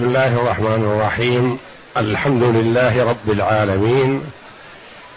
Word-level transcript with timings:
بسم 0.00 0.08
الله 0.08 0.40
الرحمن 0.40 0.84
الرحيم. 0.84 1.58
الحمد 1.96 2.42
لله 2.42 3.04
رب 3.04 3.30
العالمين. 3.30 4.20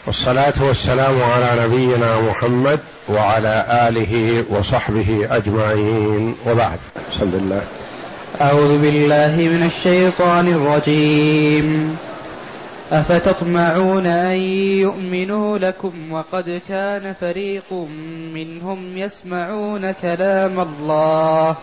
والصلاة 0.07 0.53
والسلام 0.61 1.23
على 1.23 1.67
نبينا 1.67 2.21
محمد 2.21 2.79
وعلى 3.09 3.65
آله 3.87 4.43
وصحبه 4.49 5.27
أجمعين. 5.31 6.35
وبعد. 6.47 6.79
بسم 7.11 7.31
الله. 7.33 7.61
أعوذ 8.41 8.81
بالله 8.81 9.35
من 9.37 9.63
الشيطان 9.65 10.47
الرجيم. 10.47 11.97
أفتطمعون 12.91 14.05
أن 14.05 14.37
يؤمنوا 14.81 15.57
لكم 15.57 16.11
وقد 16.11 16.61
كان 16.69 17.13
فريق 17.21 17.73
منهم 18.33 18.97
يسمعون 18.97 19.91
كلام 19.91 20.59
الله 20.59 21.55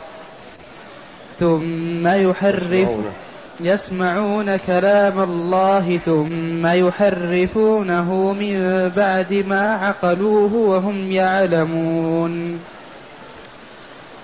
ثم 1.41 2.07
يحرف 2.07 2.89
يسمعون. 3.61 4.57
كلام 4.57 5.21
الله 5.21 5.97
ثم 5.97 6.67
يحرفونه 6.67 8.33
من 8.33 8.89
بعد 8.97 9.33
ما 9.49 9.75
عقلوه 9.75 10.55
وهم 10.55 11.13
يعلمون. 11.13 12.61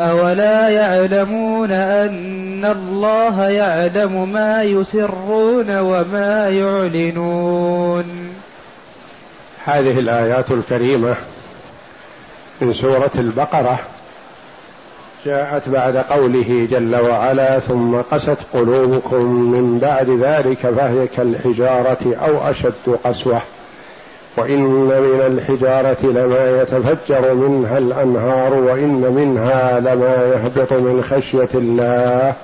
أولا 0.00 0.68
يعلمون 0.68 1.70
أن 1.70 2.64
الله 2.64 3.48
يعلم 3.48 4.32
ما 4.32 4.62
يسرون 4.62 5.78
وما 5.78 6.48
يعلنون. 6.48 8.04
هذه 9.64 9.98
الآيات 9.98 10.50
الكريمة 10.50 11.14
من 12.60 12.72
سورة 12.72 13.10
البقرة. 13.14 13.78
جاءت 15.26 15.68
بعد 15.68 15.96
قوله 15.96 16.68
جل 16.70 16.96
وعلا 16.96 17.58
ثم 17.58 17.96
قست 17.96 18.38
قلوبكم 18.52 19.24
من 19.24 19.78
بعد 19.78 20.10
ذلك 20.10 20.58
فهي 20.58 21.06
كالحجارة 21.06 22.16
أو 22.16 22.50
أشد 22.50 22.98
قسوة. 23.04 23.40
وإن 24.36 24.60
من 24.60 25.20
الحجارة 25.26 25.96
لما 26.02 26.62
يتفجر 26.62 27.34
منها 27.34 27.78
الأنهار 27.78 28.54
وإن 28.54 29.00
منها 29.00 29.80
لما 29.80 30.32
يهبط 30.34 30.72
من 30.72 31.02
خشية 31.02 31.48
الله 31.54 32.34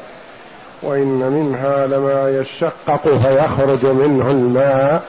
وإن 0.82 1.32
منها 1.32 1.86
لما 1.86 2.40
يشقق 2.40 3.08
فيخرج 3.08 3.86
منه 3.86 4.30
الماء 4.30 5.02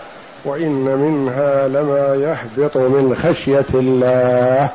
وإن 0.45 0.86
منها 0.86 1.67
لما 1.67 2.16
يهبط 2.16 2.77
من 2.77 3.16
خشية 3.16 3.66
الله 3.73 4.69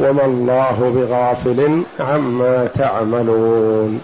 وما 0.00 0.24
الله 0.24 0.92
بغافل 0.94 1.82
عما 2.00 2.66
تعملون 2.66 4.00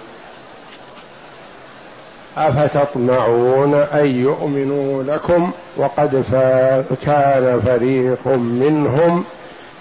أفتطمعون 2.37 3.75
أن 3.75 4.07
يؤمنوا 4.07 5.03
لكم 5.03 5.51
وقد 5.77 6.25
كان 7.07 7.61
فريق 7.61 8.29
منهم 8.37 9.25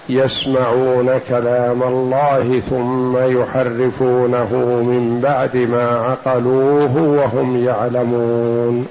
يسمعون 0.08 1.18
كلام 1.28 1.82
الله 1.82 2.60
ثم 2.60 3.16
يحرفونه 3.16 4.54
من 4.82 5.20
بعد 5.22 5.56
ما 5.56 5.90
عقلوه 5.90 7.02
وهم 7.02 7.64
يعلمون. 7.64 8.86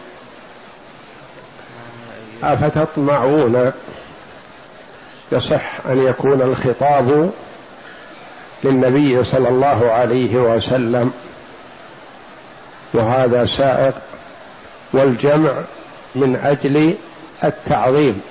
أفتطمعون؟ 2.43 3.71
يصح 5.31 5.85
أن 5.85 6.01
يكون 6.01 6.41
الخطاب 6.41 7.31
للنبي 8.63 9.23
صلى 9.23 9.49
الله 9.49 9.91
عليه 9.91 10.55
وسلم 10.55 11.11
وهذا 12.93 13.45
سائق 13.45 13.93
والجمع 14.93 15.51
من 16.15 16.35
أجل 16.35 16.95
التعظيم. 17.43 18.21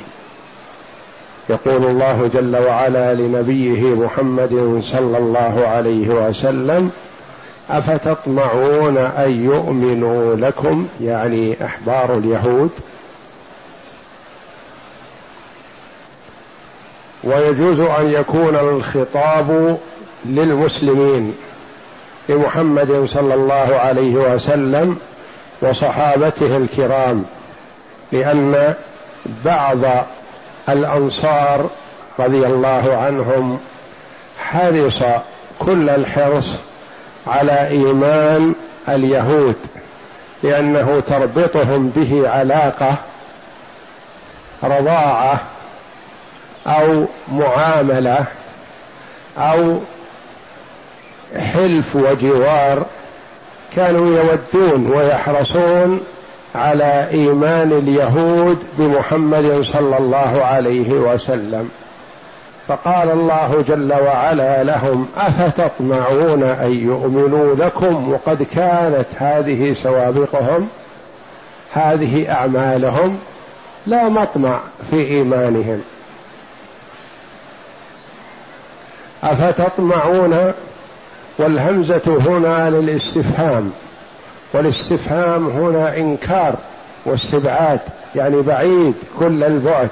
يقول 1.50 1.84
الله 1.84 2.30
جل 2.34 2.66
وعلا 2.66 3.14
لنبيه 3.14 3.82
محمد 3.82 4.80
صلى 4.82 5.18
الله 5.18 5.62
عليه 5.66 6.08
وسلم 6.08 6.90
أفتطمعون 7.70 8.98
أن 8.98 9.44
يؤمنوا 9.44 10.36
لكم؟ 10.36 10.88
يعني 11.00 11.64
أحبار 11.64 12.14
اليهود. 12.14 12.70
ويجوز 17.24 17.80
أن 17.80 18.10
يكون 18.12 18.56
الخطاب 18.56 19.78
للمسلمين. 20.24 21.34
لمحمد 22.28 23.04
صلى 23.06 23.34
الله 23.34 23.76
عليه 23.76 24.14
وسلم 24.14 24.98
وصحابته 25.62 26.56
الكرام 26.56 27.26
لأن 28.12 28.74
بعض 29.44 30.06
الأنصار 30.68 31.70
رضي 32.18 32.46
الله 32.46 32.96
عنهم 32.96 33.58
حرص 34.38 35.02
كل 35.58 35.88
الحرص 35.88 36.54
على 37.26 37.68
إيمان 37.68 38.54
اليهود 38.88 39.56
لأنه 40.42 41.00
تربطهم 41.00 41.88
به 41.88 42.28
علاقة 42.28 42.96
رضاعة 44.64 45.40
أو 46.66 47.06
معاملة 47.32 48.24
أو 49.38 49.80
حلف 51.36 51.96
وجوار 51.96 52.86
كانوا 53.76 54.06
يودون 54.16 54.92
ويحرصون 54.96 56.00
على 56.54 57.08
إيمان 57.10 57.72
اليهود 57.72 58.58
بمحمد 58.78 59.62
صلى 59.62 59.98
الله 59.98 60.44
عليه 60.44 60.90
وسلم. 60.92 61.70
فقال 62.68 63.10
الله 63.10 63.64
جل 63.68 63.92
وعلا 63.92 64.64
لهم 64.64 65.06
أفتطمعون 65.16 66.42
أن 66.44 66.72
يؤمنوا 66.72 67.54
لكم 67.54 68.12
وقد 68.12 68.42
كانت 68.42 69.06
هذه 69.16 69.72
سوابقهم 69.72 70.68
هذه 71.72 72.32
أعمالهم 72.32 73.18
لا 73.86 74.08
مطمع 74.08 74.60
في 74.90 74.96
إيمانهم. 74.96 75.82
أفتطمعون 79.22 80.52
والهمزة 81.38 82.18
هنا 82.28 82.70
للاستفهام 82.70 83.72
والاستفهام 84.54 85.48
هنا 85.48 85.96
إنكار 85.96 86.56
واستبعاد 87.04 87.80
يعني 88.14 88.42
بعيد 88.42 88.94
كل 89.18 89.44
البعد. 89.44 89.88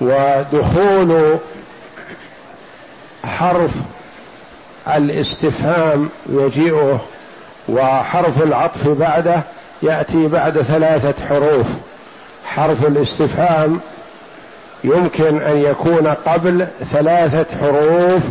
ودخول 0.00 1.38
حرف 3.24 3.70
الاستفهام 4.96 6.08
يجيئه 6.28 7.00
وحرف 7.68 8.42
العطف 8.42 8.88
بعده 8.88 9.42
يأتي 9.82 10.26
بعد 10.26 10.60
ثلاثة 10.60 11.26
حروف. 11.26 11.66
حرف 12.44 12.86
الاستفهام 12.86 13.80
يمكن 14.84 15.42
أن 15.42 15.58
يكون 15.58 16.06
قبل 16.08 16.66
ثلاثة 16.92 17.58
حروف 17.58 18.22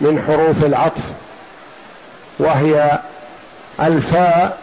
من 0.00 0.22
حروف 0.28 0.64
العطف 0.64 1.02
وهي 2.38 2.98
الفاء 3.80 4.58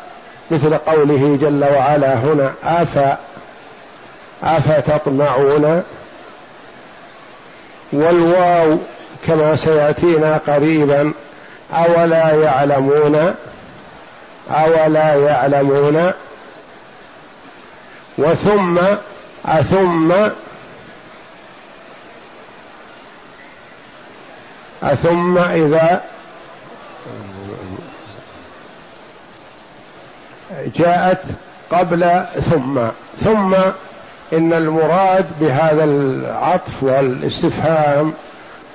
مثل 0.51 0.77
قوله 0.77 1.37
جل 1.41 1.63
وعلا 1.63 2.13
هنا 2.13 2.53
أفا 2.63 3.17
أفتطمعون 4.43 5.83
والواو 7.93 8.77
كما 9.27 9.55
سيأتينا 9.55 10.37
قريبا 10.37 11.13
أولا 11.73 12.33
يعلمون 12.33 13.35
أولا 14.51 15.15
يعلمون 15.15 16.11
وثم 18.17 18.77
أثم 19.45 20.13
ثم 24.81 25.37
إذا 25.37 26.01
جاءت 30.75 31.23
قبل 31.71 32.25
ثم 32.39 32.87
ثم 33.23 33.55
إن 34.33 34.53
المراد 34.53 35.27
بهذا 35.39 35.83
العطف 35.83 36.83
والاستفهام 36.83 38.13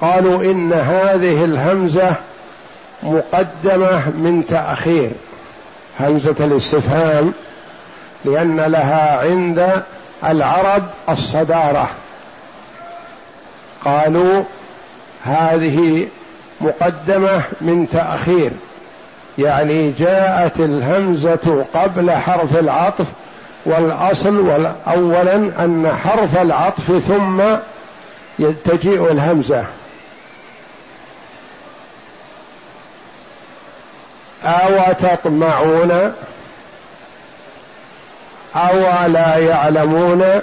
قالوا 0.00 0.44
إن 0.44 0.72
هذه 0.72 1.44
الهمزة 1.44 2.14
مقدمة 3.02 4.10
من 4.10 4.44
تأخير 4.48 5.10
همزة 6.00 6.36
الاستفهام 6.40 7.32
لأن 8.24 8.60
لها 8.60 9.18
عند 9.18 9.82
العرب 10.24 10.82
الصدارة. 11.08 11.90
قالوا 13.84 14.44
هذه 15.26 16.08
مقدمة 16.60 17.42
من 17.60 17.88
تأخير 17.92 18.50
يعني 19.38 19.90
جاءت 19.90 20.60
الهمزة 20.60 21.64
قبل 21.74 22.10
حرف 22.10 22.58
العطف 22.58 23.06
والأصل 23.66 24.66
اولا 24.86 25.34
أن 25.34 25.92
حرف 25.96 26.42
العطف 26.42 26.98
ثم 26.98 27.42
تجيء 28.64 29.12
الهمزة. 29.12 29.64
أو 34.44 34.92
تطمعون 34.92 36.12
أو 38.56 39.06
لا 39.06 39.36
يعلمون؟ 39.36 40.42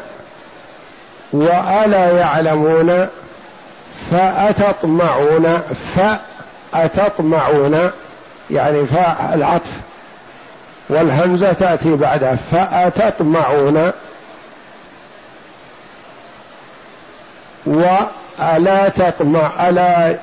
وألا 1.34 2.18
يعلمون؟ 2.20 3.08
فأتطمعون 4.12 5.62
فأتطمعون 6.74 7.92
يعني 8.52 8.86
فاء 8.86 9.32
العطف 9.34 9.72
والهمزة 10.90 11.54
تأتي 11.54 11.96
بعدها. 11.96 12.36
فأتطمعون 12.36 13.92
وألا 17.66 18.90
تطمع 18.90 19.70
ألا 19.70 20.18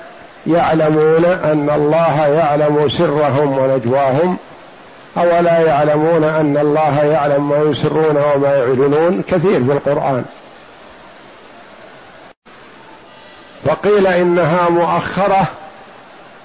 يعلمون 0.47 1.25
أن 1.25 1.71
الله 1.71 2.27
يعلم 2.27 2.89
سرهم 2.89 3.59
ونجواهم 3.59 4.39
اولا 5.17 5.59
يعلمون 5.59 6.25
أن 6.25 6.57
الله 6.57 7.03
يعلم 7.03 7.49
ما 7.49 7.59
يسرون 7.59 8.17
وما 8.17 8.55
يعلنون. 8.57 9.23
كثير 9.23 9.65
في 9.65 9.73
القرآن. 9.73 10.25
وقيل 13.65 14.07
إنها 14.07 14.69
مؤخرة 14.69 15.47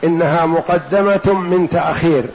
إنها 0.03 0.45
مقدمة 0.45 1.33
من 1.33 1.69
تأخير. 1.69 2.25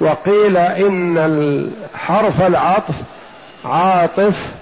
وقيل 0.00 0.56
إن 0.56 1.70
حرف 1.94 2.42
العطف 2.42 2.94
عاطف 3.64 4.54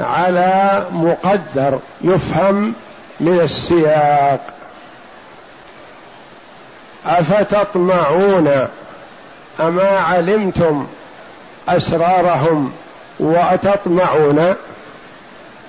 على 0.00 0.86
مقدر 0.92 1.78
يفهم 2.00 2.74
من 3.20 3.40
السياق. 3.40 4.40
أفتطمعون 7.06 8.68
أما 9.60 9.88
علمتم 9.98 10.86
أسرارهم 11.68 12.72
وأتطمعون؟ 13.20 14.54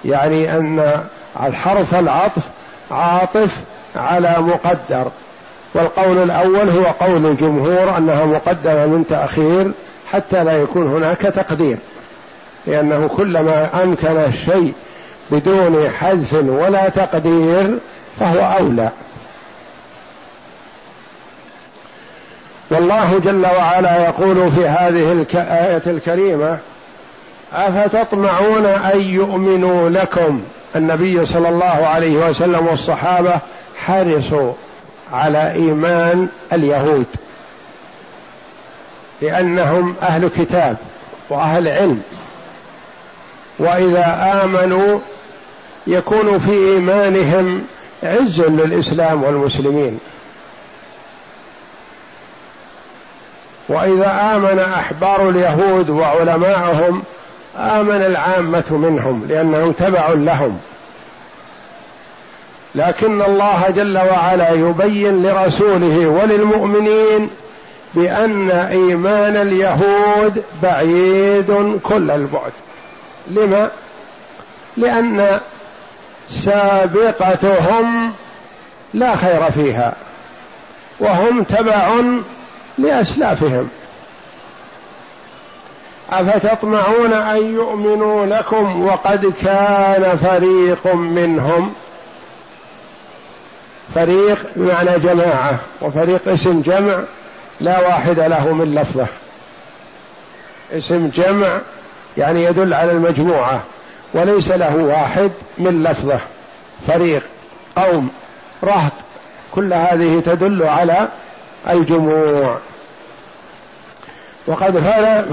يعني 0.06 0.58
أن 0.58 1.04
الحرف 1.44 1.96
العطف 1.96 2.42
عاطف 2.92 3.58
على 3.96 4.36
مقدر. 4.40 5.12
والقول 5.74 6.24
الأول 6.24 6.70
هو 6.70 6.84
قول 6.84 7.26
الجمهور 7.26 7.98
أنها 7.98 8.26
مقدمة 8.26 8.86
من 8.86 9.08
تأخير 9.10 9.72
حتى 10.12 10.44
لا 10.44 10.62
يكون 10.62 10.88
هناك 10.88 11.22
تقدير. 11.22 11.78
لأنه 12.68 13.08
كلما 13.08 13.84
أمكن 13.84 14.08
الشيء 14.08 14.74
بدون 15.32 15.90
حذف 15.90 16.34
ولا 16.34 16.90
تقدير 16.90 17.78
فهو 18.20 18.58
أولى. 18.60 18.90
والله 22.72 23.20
جل 23.20 23.46
وعلا 23.46 24.06
يقول 24.06 24.52
في 24.52 24.68
هذه 24.68 25.12
الآية 25.12 25.82
الكريمة 25.88 26.58
أفتطمعون 27.54 28.66
أن 28.66 29.02
يؤمنوا 29.02 29.90
لكم؟ 29.90 30.42
النبي 30.76 31.26
صلى 31.26 31.50
الله 31.50 31.66
عليه 31.66 32.30
وسلم 32.30 32.68
والصحابة 32.68 33.40
حرصوا 33.86 34.54
على 35.14 35.52
إيمان 35.52 36.28
اليهود. 36.54 37.06
لأنهم 39.22 39.96
أهل 40.02 40.28
كتاب 40.28 40.78
وأهل 41.30 41.68
علم. 41.68 42.02
وإذا 43.60 44.42
آمنوا 44.44 45.00
يكون 45.88 46.40
في 46.40 46.52
إيمانهم 46.52 47.64
عز 48.04 48.42
للإسلام 48.42 49.24
والمسلمين. 49.24 50.00
وإذا 53.70 54.36
آمن 54.36 54.60
أحبار 54.60 55.30
اليهود 55.30 55.90
وعلماءهم 55.90 57.04
آمن 57.58 58.02
العامة 58.02 58.66
منهم 58.72 59.26
لأنهم 59.30 59.72
تبع 59.72 60.10
لهم. 60.10 60.60
لكن 62.76 63.22
الله 63.22 63.70
جل 63.70 63.98
وعلا 63.98 64.52
يبين 64.52 65.24
لرسوله 65.24 66.08
وللمؤمنين 66.08 67.30
بأن 67.94 68.52
إيمان 68.52 69.38
اليهود 69.38 70.44
بعيد 70.64 71.80
كل 71.84 72.12
البعد. 72.12 72.52
لما؟ 73.28 73.72
لأن 74.78 75.40
سابقتهم 76.30 78.14
لا 78.94 79.16
خير 79.16 79.52
فيها 79.52 79.94
وهم 81.00 81.44
تبع 81.44 81.94
لأسلافهم. 82.78 83.70
أفتطمعون 86.10 87.14
أن 87.14 87.54
يؤمنوا 87.56 88.26
لكم 88.26 88.86
وقد 88.86 89.34
كان 89.46 90.18
فريق 90.18 90.96
منهم. 90.96 91.74
فريق 93.96 94.50
بمعنى 94.56 95.00
جماعة 95.00 95.60
وفريق 95.82 96.28
اسم 96.28 96.62
جمع 96.62 97.00
لا 97.60 97.80
واحد 97.80 98.20
له 98.20 98.54
من 98.54 98.76
لفظة. 98.76 99.08
اسم 100.72 101.08
جمع 101.08 101.60
يعني 102.18 102.44
يدل 102.44 102.74
على 102.74 102.92
المجموعة 102.92 103.64
وليس 104.14 104.52
له 104.52 104.76
واحد 104.76 105.32
من 105.58 105.84
لفظة. 105.84 106.20
فريق 106.88 107.24
قوم 107.76 108.10
رهط 108.64 108.94
كل 109.52 109.74
هذه 109.74 110.22
تدل 110.26 110.64
على 110.64 111.08
الجموع. 111.70 112.58
وقد 114.48 114.84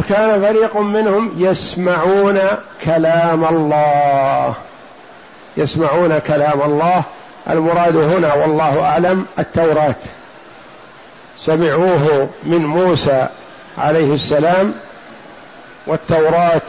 كان 0.08 0.40
فريق 0.40 0.76
منهم 0.76 1.32
يسمعون 1.36 2.40
كلام 2.84 3.44
الله. 3.44 4.54
يسمعون 5.56 6.18
كلام 6.18 6.62
الله. 6.62 7.02
المراد 7.50 7.96
هنا 7.96 8.34
والله 8.34 8.82
أعلم 8.82 9.26
التوراة. 9.38 9.94
سمعوه 11.38 12.28
من 12.44 12.66
موسى 12.66 13.28
عليه 13.78 14.14
السلام. 14.14 14.74
والتوراة 15.86 16.62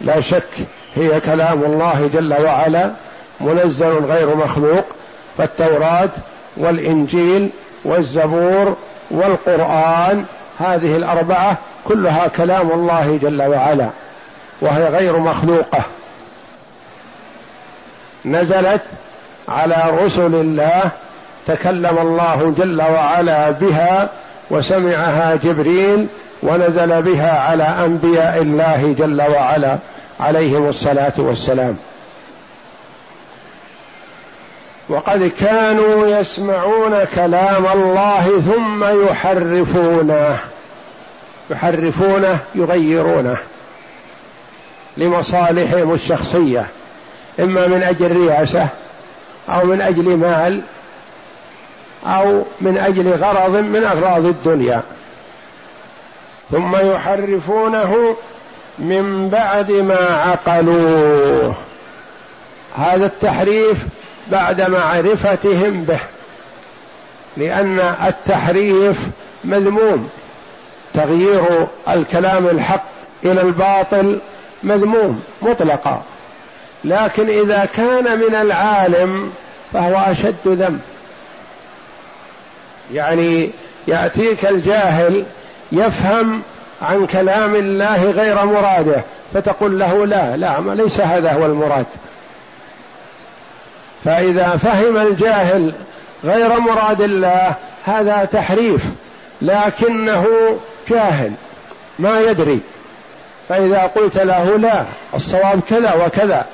لا 0.00 0.20
شك 0.20 0.48
هي 0.94 1.20
كلام 1.20 1.62
الله 1.62 2.10
جل 2.12 2.42
وعلا 2.44 2.92
منزل 3.40 4.04
غير 4.04 4.36
مخلوق. 4.36 4.84
فالتوراة 5.38 6.10
والإنجيل 6.56 7.50
والزبور 7.84 8.76
والقرآن 9.10 10.24
هذه 10.58 10.96
الأربعة 10.96 11.58
كلها 11.84 12.28
كلام 12.28 12.70
الله 12.70 13.18
جل 13.22 13.42
وعلا 13.42 13.88
وهي 14.60 14.84
غير 14.84 15.16
مخلوقة. 15.16 15.82
نزلت 18.24 18.82
على 19.48 19.84
رسل 20.02 20.34
الله 20.34 20.82
تكلم 21.46 21.98
الله 21.98 22.54
جل 22.58 22.82
وعلا 22.82 23.50
بها 23.50 24.08
وسمعها 24.50 25.34
جبريل 25.34 26.06
ونزل 26.42 27.02
بها 27.02 27.40
على 27.40 27.64
أنبياء 27.64 28.42
الله 28.42 28.94
جل 28.98 29.22
وعلا 29.22 29.78
عليهم 30.20 30.68
الصلاة 30.68 31.12
والسلام. 31.18 31.76
وقد 34.88 35.32
كانوا 35.40 36.06
يسمعون 36.20 37.04
كلام 37.04 37.66
الله 37.66 38.40
ثم 38.40 39.04
يحرفونه. 39.06 40.38
يحرفونه 41.50 42.38
يغيرونه 42.54 43.36
لمصالحهم 44.96 45.94
الشخصية 45.94 46.66
إما 47.40 47.66
من 47.66 47.82
أجل 47.82 48.16
رياسة 48.16 48.68
أو 49.48 49.64
من 49.66 49.80
أجل 49.80 50.16
مال 50.16 50.62
أو 52.06 52.44
من 52.60 52.78
أجل 52.78 53.12
غرض 53.14 53.56
من 53.56 53.84
أغراض 53.84 54.26
الدنيا. 54.26 54.82
ثم 56.50 56.76
يحرفونه 56.76 58.16
من 58.78 59.28
بعد 59.28 59.72
ما 59.72 60.22
عقلوه. 60.26 61.54
هذا 62.76 63.06
التحريف 63.06 63.78
بعد 64.30 64.70
معرفتهم 64.70 65.84
به 65.84 66.00
لأن 67.36 67.94
التحريف 68.06 68.98
مذموم. 69.44 70.10
تغيير 70.94 71.66
الكلام 71.88 72.46
الحق 72.46 72.84
إلى 73.24 73.40
الباطل 73.40 74.20
مذموم 74.62 75.22
مطلقا. 75.42 76.02
لكن 76.84 77.28
إذا 77.28 77.68
كان 77.76 78.18
من 78.18 78.34
العالم 78.34 79.32
فهو 79.72 79.96
أشد 79.96 80.46
ذنب. 80.46 80.80
يعني 82.92 83.50
يأتيك 83.88 84.46
الجاهل 84.46 85.24
يفهم 85.72 86.42
عن 86.82 87.06
كلام 87.06 87.54
الله 87.54 88.10
غير 88.10 88.46
مراده 88.46 89.04
فتقول 89.34 89.78
له 89.78 90.06
لا 90.06 90.36
لا 90.36 90.74
ليس 90.74 91.00
هذا 91.00 91.32
هو 91.32 91.46
المراد. 91.46 91.86
فإذا 94.04 94.48
فهم 94.48 94.96
الجاهل 94.96 95.74
غير 96.24 96.60
مراد 96.60 97.00
الله 97.00 97.54
هذا 97.84 98.24
تحريف. 98.24 98.84
لكنه 99.42 100.26
جاهل 100.88 101.32
ما 101.98 102.20
يدري. 102.20 102.60
فإذا 103.48 103.78
قلت 103.78 104.16
له 104.16 104.56
لا 104.56 104.84
الصواب 105.14 105.60
كذا 105.68 105.94
وكذا. 105.94 106.46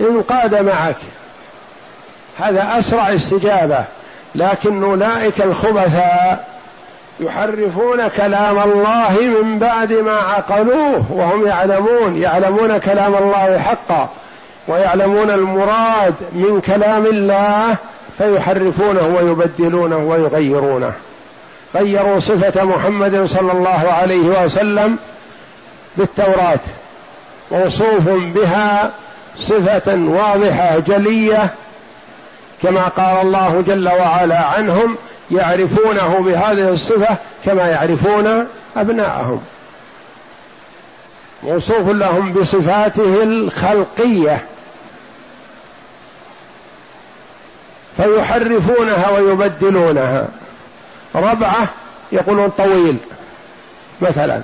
انقاد 0.00 0.54
معك 0.54 0.96
هذا 2.38 2.78
أسرع 2.78 3.14
استجابة. 3.14 3.84
لكن 4.34 4.84
أولئك 4.84 5.40
الخبثاء 5.40 6.48
يحرفون 7.20 8.08
كلام 8.08 8.58
الله 8.58 9.20
من 9.20 9.58
بعد 9.58 9.92
ما 9.92 10.16
عقلوه 10.16 11.12
وهم 11.12 11.46
يعلمون. 11.46 12.16
يعلمون 12.16 12.78
كلام 12.78 13.14
الله 13.14 13.58
حقا 13.58 14.08
ويعلمون 14.68 15.30
المراد 15.30 16.14
من 16.32 16.60
كلام 16.60 17.06
الله 17.06 17.76
فيحرفونه 18.18 19.16
ويبدلونه 19.16 19.96
ويغيرونه. 19.96 20.92
غيروا 21.74 22.20
صفة 22.20 22.64
محمد 22.64 23.24
صلى 23.24 23.52
الله 23.52 23.92
عليه 23.92 24.44
وسلم 24.44 24.98
بالتوراة. 25.96 26.60
موصوف 27.50 28.08
بها 28.08 28.92
صفة 29.36 29.94
واضحة 29.94 30.78
جلية 30.78 31.50
كما 32.62 32.82
قال 32.82 33.26
الله 33.26 33.60
جل 33.60 33.88
وعلا 33.88 34.38
عنهم 34.38 34.96
يعرفونه 35.30 36.18
بهذه 36.20 36.68
الصفة 36.68 37.16
كما 37.44 37.68
يعرفون 37.68 38.46
أبناءهم. 38.76 39.40
موصوف 41.42 41.88
لهم 41.88 42.32
بصفاته 42.32 43.22
الخلقية. 43.22 44.44
فيحرفونها 47.96 49.10
ويبدلونها. 49.10 50.28
ربعة 51.14 51.68
يقولون 52.12 52.48
طويل 52.50 52.98
مثلا. 54.00 54.42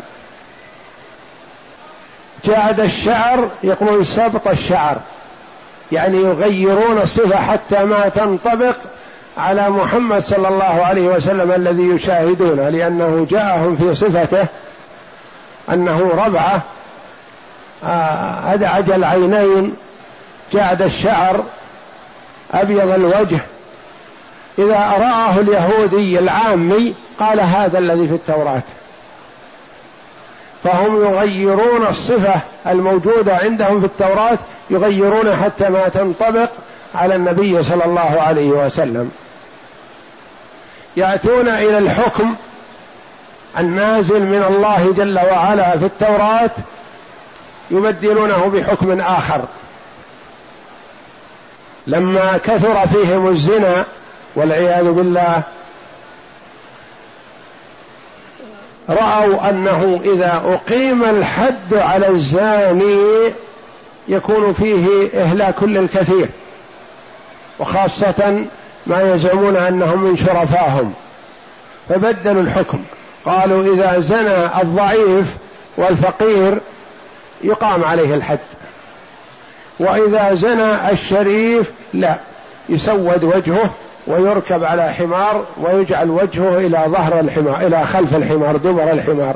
جعد 2.44 2.80
الشعر 2.80 3.49
يقولون 3.62 4.04
سبط 4.04 4.49
الشعر 4.49 4.96
يعني 5.92 6.18
يغيرون 6.18 6.99
الصفة 6.99 7.37
حتى 7.37 7.85
ما 7.85 8.08
تنطبق 8.08 8.76
على 9.38 9.70
محمد 9.70 10.23
صلى 10.23 10.49
الله 10.49 10.64
عليه 10.85 11.08
وسلم 11.08 11.52
الذي 11.52 11.82
يشاهدونه 11.82 12.68
لأنه 12.68 13.26
جاءهم 13.30 13.76
في 13.76 13.94
صفته 13.94 14.46
أنه 15.73 16.11
ربعة 16.14 16.62
آه، 17.85 18.54
أدعج 18.54 18.90
العينين 18.90 19.76
جعد 20.52 20.82
الشعر 20.82 21.44
أبيض 22.52 22.90
الوجه 22.90 23.40
إذا 24.59 24.79
رآه 24.79 25.39
اليهودي 25.39 26.19
العامي 26.19 26.95
قال 27.21 27.41
هذا 27.41 27.79
الذي 27.79 28.09
في 28.09 28.15
التوراة. 28.15 28.63
فهم 30.65 31.03
يغيرون 31.03 31.87
الصفة 31.87 32.41
الموجودة 32.67 33.37
عندهم 33.37 33.81
في 33.81 33.87
التوراة 33.87 34.39
يغيرون 34.71 35.37
حتى 35.37 35.69
ما 35.69 35.89
تنطبق 35.89 36.51
على 36.95 37.15
النبي 37.15 37.63
صلى 37.63 37.85
الله 37.85 38.21
عليه 38.21 38.49
وسلم. 38.49 39.11
يأتون 40.97 41.49
إلى 41.49 41.79
الحكم 41.79 42.35
النازل 43.59 44.23
من 44.23 44.43
الله 44.43 44.93
جل 44.97 45.19
وعلا 45.19 45.79
في 45.79 45.85
التوراة 45.85 46.51
يبدلونه 47.71 48.47
بحكم 48.47 49.01
آخر. 49.01 49.41
لما 51.87 52.39
كثر 52.45 52.87
فيهم 52.87 53.29
الزنا 53.29 53.85
والعياذ 54.37 54.90
بالله. 54.90 55.43
رأوا 58.88 59.50
أنه 59.50 60.00
إذا 60.05 60.43
أقيم 60.47 61.05
الحد 61.05 61.75
على 61.75 62.09
الزاني 62.09 63.33
يكون 64.09 64.52
فيه 64.52 65.11
إهلاك 65.14 65.62
للكثير 65.62 66.28
وخاصة 67.59 68.45
ما 68.87 69.14
يزعمون 69.14 69.57
أنهم 69.57 70.02
من 70.02 70.16
شرفاهم 70.16 70.93
فبدلوا 71.88 72.43
الحكم. 72.43 72.83
قالوا 73.25 73.75
إذا 73.75 73.99
زنى 74.00 74.62
الضعيف 74.62 75.26
والفقير 75.76 76.61
يقام 77.45 77.85
عليه 77.85 78.14
الحد 78.14 78.38
وإذا 79.81 80.35
زنى 80.35 80.90
الشريف 80.90 81.73
لا 81.95 82.16
يسود 82.69 83.25
وجهه 83.25 83.71
ويركب 84.07 84.65
على 84.65 84.93
حمار 84.93 85.45
ويجعل 85.57 86.11
وجهه 86.11 86.57
إلى 86.59 86.85
ظهر 86.89 87.21
الحمار 87.21 87.67
إلى 87.67 87.87
خلف 87.87 88.17
الحمار 88.17 88.57
دبر 88.57 88.91
الحمار 88.91 89.35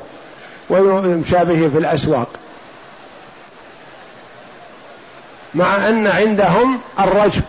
ويمشى 0.70 1.44
به 1.44 1.68
في 1.68 1.78
الأسواق. 1.78 2.28
مع 5.54 5.88
أن 5.88 6.06
عندهم 6.06 6.80
الرجم. 7.00 7.42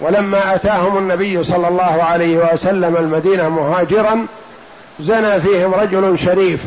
ولما 0.00 0.54
أتاهم 0.54 0.98
النبي 0.98 1.44
صلى 1.44 1.68
الله 1.68 2.02
عليه 2.02 2.52
وسلم 2.52 2.96
المدينة 2.96 3.48
مهاجرا 3.48 4.26
زنى 5.00 5.40
فيهم 5.40 5.74
رجل 5.74 6.18
شريف 6.18 6.64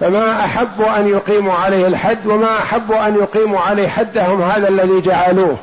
فما 0.00 0.44
أحبوا 0.44 0.98
أن 0.98 1.08
يقيموا 1.08 1.54
عليه 1.54 1.86
الحد 1.86 2.26
وما 2.26 2.58
أحبوا 2.58 3.08
أن 3.08 3.14
يقيموا 3.14 3.60
عليه 3.60 3.88
حدهم 3.88 4.42
هذا 4.42 4.68
الذي 4.68 5.00
جعلوه. 5.00 5.56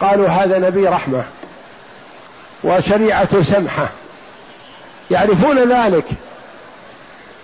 قالوا 0.00 0.28
هذا 0.28 0.58
نبي 0.58 0.86
رحمة. 0.86 1.24
وشريعة 2.64 3.42
سمحة. 3.42 3.88
يعرفون 5.10 5.72
ذلك. 5.72 6.04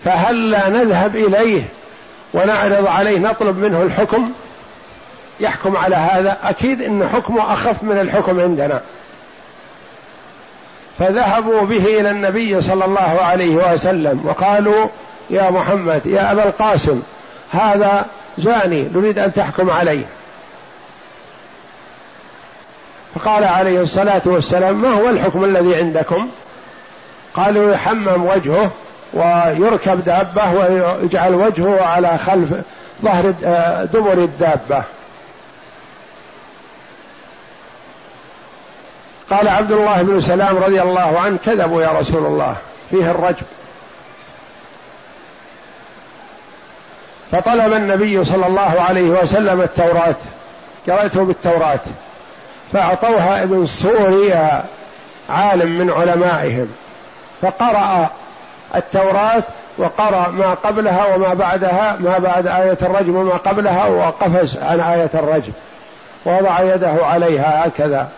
فهل 0.05 0.51
لا 0.51 0.69
نذهب 0.69 1.17
إليه 1.17 1.63
ونعرض 2.35 2.87
عليه 2.87 3.19
نطلب 3.19 3.59
منه 3.59 3.83
الحكم؟ 3.83 4.33
يحكم 5.41 5.77
على 5.77 5.97
هذا. 5.97 6.39
أكيد 6.43 6.83
أن 6.83 7.09
حكمه 7.09 7.53
أخف 7.53 7.83
من 7.83 7.99
الحكم 7.99 8.41
عندنا. 8.41 8.81
فذهبوا 10.99 11.61
به 11.61 12.01
إلى 12.01 12.11
النبي 12.11 12.61
صلى 12.61 12.85
الله 12.85 13.21
عليه 13.23 13.57
وسلم 13.57 14.21
وقالوا 14.25 14.89
يا 15.31 15.51
محمد 15.51 16.07
يا 16.07 16.33
أبا 16.33 16.45
القاسم 16.45 17.03
هذا 17.51 18.07
زاني 18.39 18.83
نريد 18.95 19.19
أن 19.19 19.33
تحكم 19.33 19.71
عليه. 19.71 20.05
فقال 23.23 23.45
عليه 23.45 23.81
الصلاة 23.81 24.23
والسلام 24.27 24.83
ما 24.83 24.89
هو 24.89 25.09
الحكم 25.09 25.45
الذي 25.45 25.77
عندكم؟ 25.77 26.29
قالوا 27.35 27.73
يحمم 27.73 28.27
وجهه 28.27 28.71
ويركب 29.13 30.05
دابة 30.05 30.53
ويجعل 30.53 31.35
وجهه 31.35 31.83
على 31.83 32.19
خلف 32.19 32.55
ظهر 33.03 33.35
آه، 33.45 33.85
دبر 33.85 34.13
الدابة. 34.13 34.85
قال 39.31 39.49
عبد 39.49 39.73
الله 39.73 40.03
بن 40.03 40.21
سلام 40.21 40.57
رضي 40.57 40.83
الله 40.83 41.21
عنه 41.21 41.39
كذبوا 41.39 41.83
يا 41.83 41.89
رسول 41.89 42.27
الله 42.27 42.57
فيه 42.91 43.11
الرجم 43.11 43.47
فطلب 47.33 47.73
النبي 47.73 48.25
صلى 48.25 48.47
الله 48.47 48.81
عليه 48.81 49.11
وسلم 49.11 49.61
التوراة 49.61 50.17
قرأته 50.87 51.25
بالتوراة. 51.25 51.81
فأعطوها 52.73 53.43
ابن 53.43 53.67
سوريا 53.67 54.65
عالم 55.31 55.79
من 55.79 55.91
علمائهم. 55.91 56.69
فقرأ 57.43 58.11
التوراة 58.77 59.43
وقرأ 59.79 60.29
ما 60.29 60.55
قبلها 60.55 61.15
وما 61.15 61.35
بعدها 61.35 61.97
ما 62.01 62.19
بعد 62.19 62.47
آية 62.47 62.79
الرجم 62.83 63.17
وما 63.17 63.37
قبلها 63.37 63.87
وقفز 63.87 64.59
عن 64.59 64.81
آية 64.81 65.11
الرجم. 65.15 65.53
ووضع 66.27 66.61
يده 66.61 67.07
عليها 67.07 67.67
هكذا. 67.67 68.09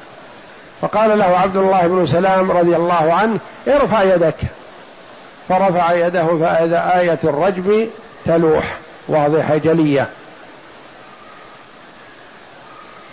فقال 0.81 1.19
له 1.19 1.25
عبد 1.25 1.57
الله 1.57 1.87
بن 1.87 2.07
سلام 2.07 2.51
رضي 2.51 2.77
الله 2.77 3.15
عنه 3.15 3.39
ارفع 3.69 4.03
يدك. 4.03 4.37
فرفع 5.49 5.93
يده 5.93 6.27
فإذا 6.27 6.99
آية 6.99 7.19
الرجم 7.25 7.87
تلوح 8.25 8.65
واضحة 9.09 9.57
جلية. 9.57 10.09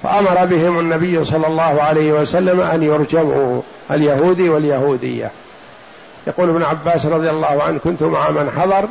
فأمر 0.03 0.45
بهم 0.45 0.79
النبي 0.79 1.25
صلى 1.25 1.47
الله 1.47 1.81
عليه 1.81 2.11
وسلم 2.11 2.61
أن 2.61 2.83
يرجموا 2.83 3.61
اليهودي 3.91 4.49
واليهودية. 4.49 5.31
يقول 6.27 6.49
ابن 6.49 6.63
عباس 6.63 7.05
رضي 7.05 7.29
الله 7.29 7.63
عنه 7.63 7.79
كنت 7.79 8.03
مع 8.03 8.29
من 8.29 8.51
حضر 8.51 8.87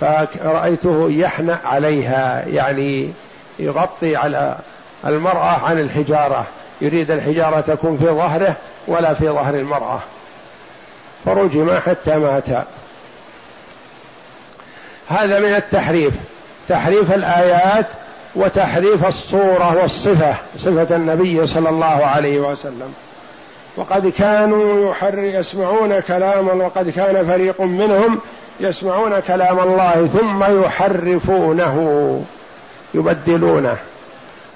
فرأيته 0.00 1.10
يحنأ 1.10 1.58
عليها 1.64 2.44
يعني 2.46 3.10
يغطي 3.58 4.16
على 4.16 4.56
المرأة 5.06 5.64
عن 5.64 5.78
الحجارة 5.78 6.46
يريد 6.80 7.10
الحجارة 7.10 7.60
تكون 7.60 7.96
في 7.96 8.06
ظهره 8.06 8.56
ولا 8.86 9.14
في 9.14 9.28
ظهر 9.28 9.54
المرأة. 9.54 10.00
فرجم 11.24 11.78
حتى 11.78 12.16
مات. 12.16 12.48
هذا 15.08 15.40
من 15.40 15.54
التحريف. 15.54 16.14
تحريف 16.68 17.12
الآيات 17.12 17.86
وتحريف 18.36 19.06
الصورة 19.06 19.78
والصفة 19.78 20.34
صفة 20.58 20.96
النبي 20.96 21.46
صلى 21.46 21.68
الله 21.68 21.86
عليه 22.06 22.40
وسلم. 22.40 22.94
وقد 23.76 24.08
كانوا 24.08 24.90
يحر 24.90 25.18
يسمعون 25.18 26.00
كلاما 26.00 26.52
وقد 26.52 26.90
كان 26.90 27.26
فريق 27.26 27.60
منهم 27.60 28.20
يسمعون 28.60 29.20
كلام 29.20 29.58
الله 29.58 30.06
ثم 30.06 30.62
يحرفونه 30.62 32.24
يبدلونه. 32.94 33.76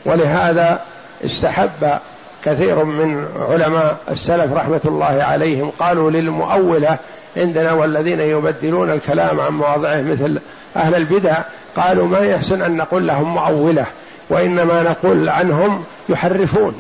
ولهذا 0.05 0.81
استحب 1.25 1.99
كثير 2.45 2.85
من 2.85 3.27
علماء 3.51 3.97
السلف 4.11 4.53
رحمة 4.53 4.81
الله 4.85 5.25
عليهم 5.25 5.71
قالوا 5.79 6.11
للمؤولة 6.11 6.99
عندنا 7.37 7.73
والذين 7.73 8.21
يبدلون 8.21 8.91
الكلام 8.91 9.41
عن 9.41 9.53
مواضعه 9.53 10.01
مثل 10.03 10.41
أهل 10.77 10.95
البدع 10.95 11.37
قالوا 11.77 12.07
ما 12.07 12.19
يحسن 12.19 12.63
أن 12.63 12.77
نقول 12.77 13.07
لهم 13.07 13.35
مؤولة 13.35 13.87
وإنما 14.31 14.83
نقول 14.83 15.29
عنهم 15.29 15.85
يحرفون 16.09 16.75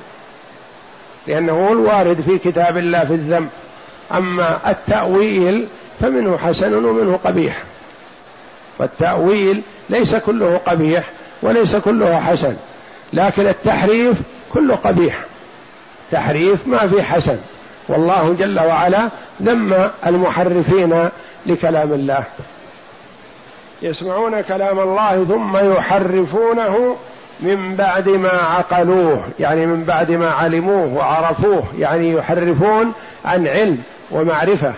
لأنه 1.26 1.72
الوارد 1.72 2.20
في 2.20 2.38
كتاب 2.38 2.76
الله 2.76 3.04
في 3.04 3.14
الذنب 3.14 3.48
أما 4.12 4.70
التأويل 4.70 5.68
فمنه 6.00 6.36
حسن 6.36 6.84
ومنه 6.84 7.16
قبيح. 7.24 7.62
والتأويل 8.78 9.62
ليس 9.90 10.16
كله 10.16 10.60
قبيح 10.66 11.04
وليس 11.42 11.76
كله 11.76 12.20
حسن 12.20 12.56
لكن 13.12 13.46
التحريف 13.46 14.20
كله 14.52 14.74
قبيح. 14.74 15.29
تحريف 16.10 16.66
ما 16.66 16.78
في 16.78 17.02
حسن. 17.02 17.38
والله 17.88 18.36
جل 18.38 18.60
وعلا 18.60 19.08
ذم 19.42 19.90
المحرفين 20.06 21.08
لكلام 21.46 21.92
الله. 21.92 22.24
يسمعون 23.82 24.40
كلام 24.40 24.80
الله 24.80 25.24
ثم 25.24 25.56
يحرفونه 25.72 26.96
من 27.40 27.76
بعد 27.76 28.08
ما 28.08 28.32
عقلوه 28.32 29.24
يعني 29.40 29.66
من 29.66 29.84
بعد 29.84 30.10
ما 30.10 30.30
علموه 30.30 30.94
وعرفوه 30.94 31.62
يعني 31.78 32.12
يحرفون 32.12 32.92
عن 33.24 33.46
علم 33.46 33.82
ومعرفة. 34.10 34.72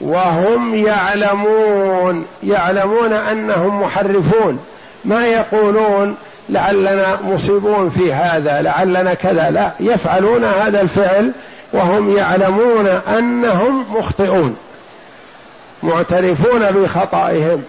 وهم 0.00 0.74
يعلمون 0.74 2.26
يعلمون 2.42 3.12
أنهم 3.12 3.82
محرفون. 3.82 4.58
ما 5.04 5.26
يقولون 5.26 6.16
لعلنا 6.48 7.22
مصيبون 7.22 7.90
في 7.90 8.12
هذا 8.12 8.62
لعلنا 8.62 9.14
كذا. 9.14 9.50
لا 9.50 9.72
يفعلون 9.80 10.44
هذا 10.44 10.80
الفعل 10.80 11.32
وهم 11.72 12.16
يعلمون 12.16 12.86
أنهم 12.86 13.96
مخطئون 13.96 14.56
معترفون 15.82 16.70
بخطئهم. 16.70 17.62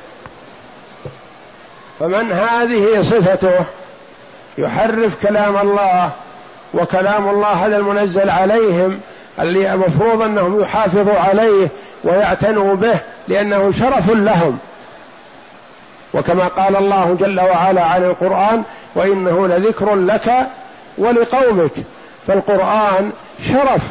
فمن 2.00 2.32
هذه 2.32 3.02
صفته؟ 3.02 3.66
يحرف 4.58 5.28
كلام 5.28 5.58
الله 5.58 6.12
وكلام 6.74 7.30
الله 7.30 7.48
هذا 7.48 7.78
المنزل 7.78 8.30
عليهم 8.30 9.00
اللي 9.40 9.74
المفروض 9.74 10.22
أنهم 10.22 10.62
يحافظوا 10.62 11.20
عليه 11.20 11.68
ويعتنوا 12.04 12.76
به 12.76 13.00
لأنه 13.28 13.72
شرف 13.72 14.12
لهم. 14.12 14.60
وكما 16.14 16.48
قال 16.48 16.76
الله 16.76 17.18
جل 17.20 17.40
وعلا 17.40 17.84
عن 17.84 18.04
القرآن 18.04 18.64
وإنه 18.96 19.48
لذكر 19.48 19.96
لك 19.96 20.48
ولقومك. 20.98 21.72
فالقرآن 22.28 23.12
شرف 23.48 23.82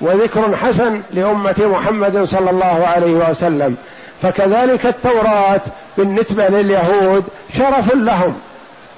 وذكر 0.00 0.56
حسن 0.56 1.02
لأمة 1.12 1.54
محمد 1.58 2.24
صلى 2.24 2.50
الله 2.50 2.86
عليه 2.86 3.30
وسلم. 3.30 3.76
فكذلك 4.22 4.86
التوراة 4.86 5.60
بالنسبة 5.98 6.48
لليهود 6.48 7.24
شرف 7.58 7.94
لهم. 7.94 8.34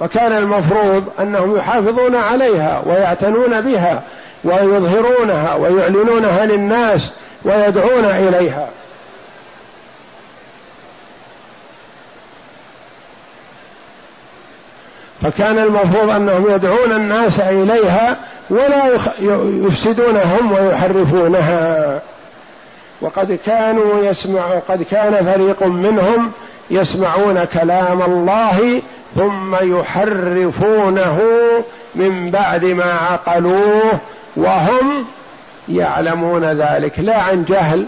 وكان 0.01 0.31
المفروض 0.31 1.03
أنهم 1.19 1.57
يحافظون 1.57 2.15
عليها 2.15 2.83
ويعتنون 2.85 3.61
بها 3.61 4.03
ويظهرونها 4.43 5.55
ويعلنونها 5.55 6.45
للناس 6.45 7.11
ويدعون 7.45 8.05
إليها. 8.05 8.69
فكان 15.21 15.59
المفروض 15.59 16.09
أنهم 16.09 16.49
يدعون 16.49 16.91
الناس 16.91 17.39
إليها 17.39 18.17
ولا 18.49 18.85
يفسدون 19.65 20.17
هم 20.17 20.51
ويحرفونها. 20.51 22.01
وقد 23.01 23.39
كانوا 23.45 24.03
يسمعوا 24.03 24.59
قد 24.59 24.83
كان 24.83 25.33
فريق 25.33 25.63
منهم 25.63 26.31
يسمعون 26.71 27.43
كلام 27.43 28.01
الله 28.01 28.81
ثم 29.15 29.55
يحرفونه 29.55 31.21
من 31.95 32.31
بعد 32.31 32.65
ما 32.65 32.93
عقلوه 32.93 33.99
وهم 34.35 35.05
يعلمون 35.69 36.45
ذلك. 36.45 36.99
لا 36.99 37.17
عن 37.17 37.43
جهل 37.43 37.87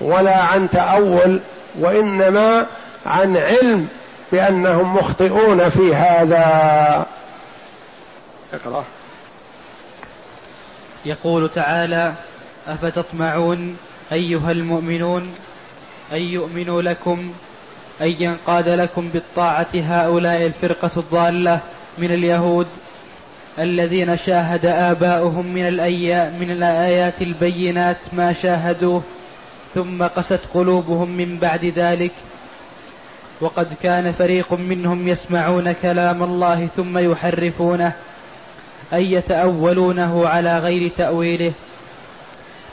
ولا 0.00 0.36
عن 0.36 0.70
تأول 0.70 1.40
وإنما 1.80 2.66
عن 3.06 3.36
علم. 3.36 3.88
بأنهم 4.32 4.96
مخطئون 4.96 5.68
في 5.68 5.94
هذا. 5.94 7.06
اقرأ. 8.52 8.84
يقول 11.04 11.50
تعالى 11.50 12.12
أفتطمعون 12.66 13.76
أيها 14.12 14.52
المؤمنون 14.52 15.34
أن 16.12 16.22
يؤمنوا 16.22 16.82
لكم 16.82 17.32
أن 18.00 18.14
ينقاد 18.18 18.68
لكم 18.68 19.08
بالطاعة 19.08 19.68
هؤلاء 19.74 20.46
الفرقة 20.46 20.90
الضالة 20.96 21.60
من 21.98 22.10
اليهود 22.10 22.66
الذين 23.58 24.16
شاهد 24.16 24.66
آباؤهم 24.66 25.46
من 25.46 25.68
الأيام 25.68 26.38
من 26.40 26.50
الآيات 26.50 27.22
البينات 27.22 27.98
ما 28.12 28.32
شاهدوه 28.32 29.02
ثم 29.74 30.02
قست 30.02 30.40
قلوبهم 30.54 31.10
من 31.10 31.38
بعد 31.38 31.64
ذلك 31.64 32.12
وقد 33.40 33.66
كان 33.82 34.12
فريق 34.12 34.52
منهم 34.52 35.08
يسمعون 35.08 35.72
كلام 35.72 36.22
الله 36.22 36.66
ثم 36.66 36.98
يحرفونه 36.98 37.92
أي 38.92 39.12
يتأولونه 39.12 40.28
على 40.28 40.58
غير 40.58 40.88
تأويله 40.88 41.52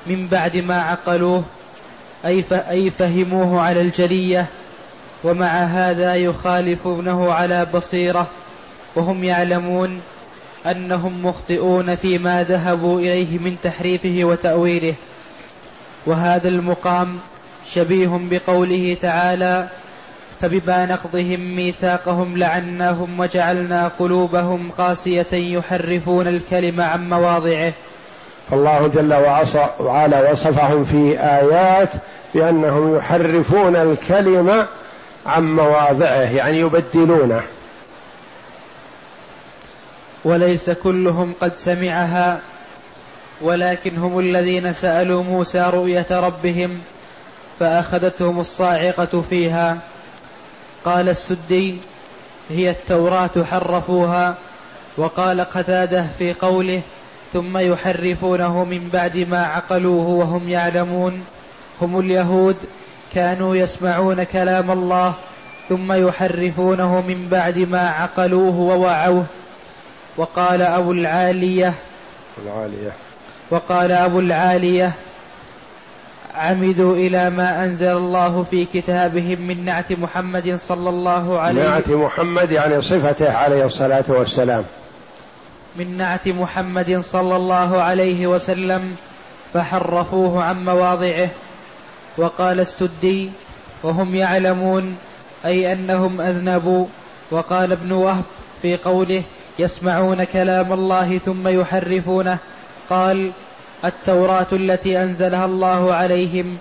من 0.07 0.27
بعد 0.27 0.57
ما 0.57 0.81
عقلوه 0.81 1.45
أي, 2.25 2.89
فهموه 2.89 3.61
على 3.61 3.81
الجلية 3.81 4.45
ومع 5.23 5.63
هذا 5.63 6.15
يخالفونه 6.15 7.33
على 7.33 7.65
بصيرة 7.65 8.27
وهم 8.95 9.23
يعلمون 9.23 10.01
أنهم 10.65 11.25
مخطئون 11.25 11.95
فيما 11.95 12.43
ذهبوا 12.43 12.99
إليه 12.99 13.39
من 13.39 13.57
تحريفه 13.63 14.19
وتأويله. 14.21 14.95
وهذا 16.05 16.47
المقام 16.49 17.19
شبيه 17.67 18.19
بقوله 18.31 18.97
تعالى 19.01 19.67
فبما 20.43 20.85
نقضهم 20.85 21.55
ميثاقهم 21.55 22.37
لعناهم 22.37 23.19
وجعلنا 23.19 23.91
قلوبهم 23.99 24.71
قاسية 24.77 25.27
يحرفون 25.33 26.27
الكلم 26.27 26.81
عن 26.81 27.09
مواضعه. 27.09 27.73
فالله 28.49 28.87
جل 28.87 29.13
وعلا 29.79 30.31
وصفهم 30.31 30.85
في 30.85 31.19
آيات 31.19 31.89
بأنهم 32.35 32.97
يحرفون 32.97 33.75
الكلمة 33.75 34.67
عن 35.25 35.55
مواضعه 35.55 36.35
يعني 36.35 36.59
يبدلونه. 36.59 37.41
وليس 40.25 40.69
كلهم 40.69 41.33
قد 41.41 41.55
سمعها 41.55 42.39
ولكن 43.41 43.97
هم 43.97 44.19
الذين 44.19 44.73
سألوا 44.73 45.23
موسى 45.23 45.69
رؤية 45.73 46.07
ربهم 46.11 46.79
فأخذتهم 47.59 48.39
الصاعقة 48.39 49.21
فيها. 49.21 49.77
قال 50.85 51.09
السدي 51.09 51.77
هي 52.49 52.69
التوراة 52.69 53.43
حرفوها 53.51 54.35
وقال 54.97 55.41
قتادة 55.41 56.05
في 56.17 56.33
قوله 56.33 56.81
ثم 57.33 57.57
يحرفونه 57.57 58.63
من 58.63 58.89
بعد 58.93 59.17
ما 59.17 59.45
عقلوه 59.45 60.07
وهم 60.07 60.49
يعلمون 60.49 61.23
هم 61.81 61.99
اليهود 61.99 62.55
كانوا 63.13 63.55
يسمعون 63.55 64.23
كلام 64.23 64.71
الله 64.71 65.13
ثم 65.69 65.93
يحرفونه 66.07 67.01
من 67.01 67.27
بعد 67.31 67.57
ما 67.57 67.89
عقلوه 67.89 68.59
ووعوه 68.59 69.25
وقال 70.17 70.61
أبو 70.61 70.91
العالية 70.91 71.73
العالية. 72.45 72.91
وقال 73.51 73.91
أبو 73.91 74.19
العالية 74.19 74.91
عمدوا 76.35 76.95
إلى 76.95 77.29
ما 77.29 77.65
أنزل 77.65 77.97
الله 77.97 78.43
في 78.43 78.65
كتابهم 78.65 79.41
من 79.41 79.65
نعت 79.65 79.91
محمد 79.91 80.55
صلى 80.55 80.89
الله 80.89 81.39
عليه 81.39 81.63
نعت 81.63 81.89
محمد 81.89 82.51
يعني 82.51 82.81
صفته 82.81 83.31
عليه 83.31 83.65
الصلاة 83.65 84.03
والسلام. 84.07 84.63
من 85.75 85.97
نعت 85.97 86.27
محمد 86.27 86.99
صلى 86.99 87.35
الله 87.35 87.81
عليه 87.81 88.27
وسلم 88.27 88.95
فحرفوه 89.53 90.43
عن 90.43 90.65
مواضعه 90.65 91.29
وقال 92.17 92.59
السدي 92.59 93.31
وهم 93.83 94.15
يعلمون 94.15 94.97
أي 95.45 95.73
أنهم 95.73 96.21
أذنبوا 96.21 96.85
وقال 97.31 97.71
ابن 97.71 97.91
وهب 97.91 98.23
في 98.61 98.77
قوله 98.77 99.23
يسمعون 99.59 100.23
كلام 100.23 100.73
الله 100.73 101.17
ثم 101.17 101.47
يحرفونه 101.47 102.37
قال 102.89 103.31
التوراة 103.85 104.47
التي 104.51 105.03
أنزلها 105.03 105.45
الله 105.45 105.93
عليهم 105.93 106.57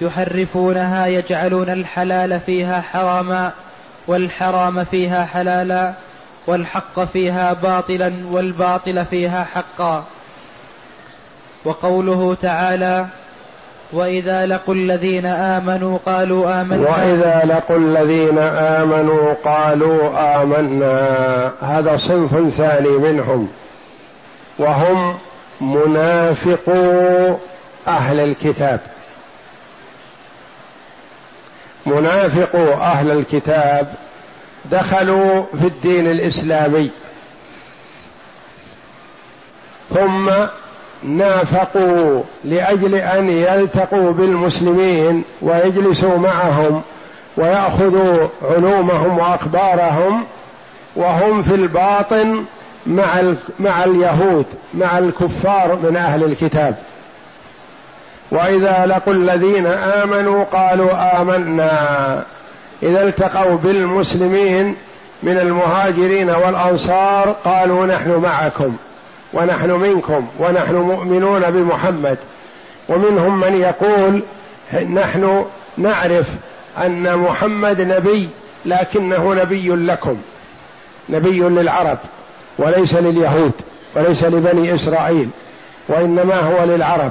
يحرفونها 0.00 1.06
يجعلون 1.06 1.68
الحلال 1.68 2.40
فيها 2.40 2.80
حراما 2.80 3.52
والحرام 4.06 4.84
فيها 4.84 5.24
حلالا 5.24 5.92
والحق 6.46 7.04
فيها 7.04 7.52
باطلا 7.52 8.12
والباطل 8.32 9.04
فيها 9.04 9.46
حقا. 9.54 10.04
وقوله 11.64 12.36
تعالى 12.42 13.06
وإذا 13.92 14.46
لقوا 14.46 14.74
الذين 14.74 15.26
آمنوا 15.26 15.98
قالوا 16.06 16.60
آمنا. 16.60 16.88
وإذا 16.90 17.42
لقوا 17.44 17.78
الذين 17.78 18.38
آمنوا 18.38 19.34
قالوا 19.44 20.10
آمنا. 20.42 21.52
هذا 21.60 21.96
صنف 21.96 22.54
ثاني 22.54 22.88
منهم. 22.88 23.48
وهم 24.58 25.14
منافقو 25.60 27.36
أهل 27.88 28.20
الكتاب. 28.20 28.80
منافقو 31.86 32.72
أهل 32.72 33.10
الكتاب 33.10 33.94
دخلوا 34.64 35.42
في 35.60 35.66
الدين 35.66 36.06
الإسلامي. 36.06 36.90
ثم 39.94 40.30
نافقوا 41.02 42.22
لأجل 42.44 42.94
أن 42.94 43.30
يلتقوا 43.30 44.12
بالمسلمين 44.12 45.24
ويجلسوا 45.42 46.18
معهم 46.18 46.82
ويأخذوا 47.36 48.28
علومهم 48.42 49.18
وأخبارهم 49.18 50.24
وهم 50.96 51.42
في 51.42 51.54
الباطن 51.54 52.44
مع 52.86 53.34
مع 53.60 53.84
اليهود 53.84 54.46
مع 54.74 54.98
الكفار 54.98 55.78
من 55.82 55.96
أهل 55.96 56.24
الكتاب. 56.24 56.76
وإذا 58.30 58.86
لقوا 58.86 59.14
الذين 59.14 59.66
آمنوا 59.66 60.44
قالوا 60.44 61.20
آمنا. 61.20 62.24
إذا 62.82 63.02
التقوا 63.02 63.56
بالمسلمين 63.56 64.76
من 65.22 65.38
المهاجرين 65.38 66.30
والأنصار 66.30 67.36
قالوا 67.44 67.86
نحن 67.86 68.10
معكم 68.10 68.76
ونحن 69.32 69.70
منكم 69.70 70.26
ونحن 70.38 70.74
مؤمنون 70.74 71.50
بمحمد. 71.50 72.18
ومنهم 72.88 73.40
من 73.40 73.54
يقول 73.54 74.22
نحن 74.94 75.44
نعرف 75.76 76.30
أن 76.78 77.16
محمد 77.16 77.80
نبي 77.80 78.28
لكنه 78.64 79.34
نبي 79.34 79.68
لكم 79.68 80.16
نبي 81.08 81.40
للعرب. 81.40 81.98
وليس 82.58 82.94
لليهود 82.94 83.52
وليس 83.96 84.24
لبني 84.24 84.74
إسرائيل 84.74 85.28
وإنما 85.88 86.40
هو 86.40 86.64
للعرب. 86.64 87.10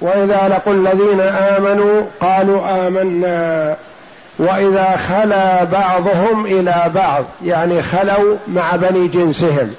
وإذا 0.00 0.48
لقوا 0.48 0.74
الذين 0.74 1.20
آمنوا 1.20 2.02
قالوا 2.20 2.86
آمنا. 2.86 3.76
وإذا 4.38 4.96
خلا 5.08 5.64
بعضهم 5.64 6.46
إلى 6.46 6.90
بعض 6.94 7.24
يعني 7.44 7.82
خلوا 7.82 8.36
مع 8.48 8.76
بني 8.76 9.08
جنسهم 9.08 9.74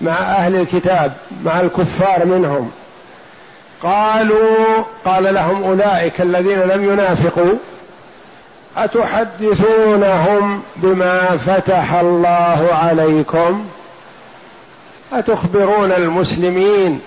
مع 0.00 0.12
أهل 0.12 0.54
الكتاب 0.54 1.12
مع 1.44 1.60
الكفار 1.60 2.24
منهم. 2.24 2.70
قالوا 3.82 4.84
قال 5.04 5.34
لهم 5.34 5.64
أولئك 5.64 6.20
الذين 6.20 6.58
لم 6.60 6.92
ينافقوا 6.92 7.54
أتحدثونهم 8.84 10.62
بما 10.76 11.36
فتح 11.36 11.94
الله 11.94 12.68
عليكم؟ 12.72 13.66
أتخبرون 15.12 15.92
المسلمين 15.92 17.00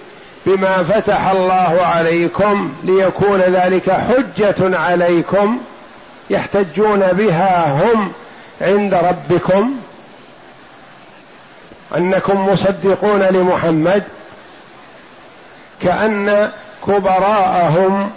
بما 0.45 0.83
فتح 0.83 1.27
الله 1.27 1.81
عليكم 1.81 2.73
ليكون 2.83 3.39
ذلك 3.39 3.91
حجة 3.91 4.79
عليكم؟ 4.79 5.59
يحتجون 6.29 6.99
بها 6.99 7.83
هم 7.83 8.11
عند 8.61 8.93
ربكم؟ 8.93 9.71
أنكم 11.97 12.49
مصدقون 12.49 13.21
لمحمد؟ 13.21 14.03
كأن 15.81 16.51
كبراءهم 16.87 18.11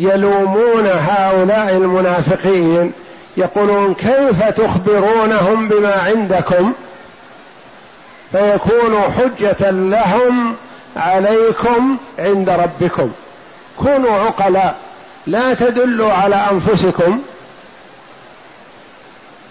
يلومون 0.00 0.86
هؤلاء 0.86 1.76
المنافقين 1.76 2.92
يقولون 3.36 3.94
كيف 3.94 4.42
تخبرونهم 4.48 5.68
بما 5.68 5.94
عندكم؟ 5.94 6.72
فيكون 8.32 9.02
حجة 9.02 9.70
لهم 9.70 10.54
عليكم 10.96 11.96
عند 12.18 12.50
ربكم. 12.50 13.10
كونوا 13.76 14.20
عقلاء 14.20 14.76
لا 15.26 15.54
تدلوا 15.54 16.12
على 16.12 16.36
أنفسكم. 16.52 17.20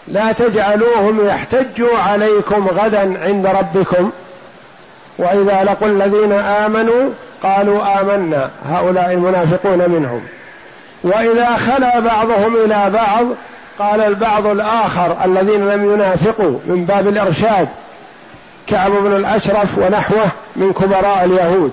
لا 0.07 0.31
تجعلوهم 0.31 1.27
يحتجوا 1.27 1.97
عليكم 1.97 2.67
غدا 2.67 3.23
عند 3.25 3.47
ربكم. 3.47 4.11
وإذا 5.17 5.63
لقوا 5.63 5.87
الذين 5.87 6.31
آمنوا 6.33 7.09
قالوا 7.43 8.01
آمنا 8.01 8.49
هؤلاء 8.65 9.13
المنافقون 9.13 9.89
منهم. 9.89 10.21
وإذا 11.03 11.55
خلا 11.55 11.99
بعضهم 11.99 12.55
إلى 12.55 12.89
بعض 12.89 13.25
قال 13.79 14.01
البعض 14.01 14.45
الآخر 14.45 15.17
الذين 15.25 15.69
لم 15.69 15.93
ينافقوا 15.93 16.59
من 16.65 16.85
باب 16.85 17.07
الإرشاد 17.07 17.69
كعب 18.67 18.91
بن 18.91 19.15
الأشرف 19.15 19.77
ونحوه 19.77 20.27
من 20.55 20.73
كبراء 20.73 21.25
اليهود. 21.25 21.71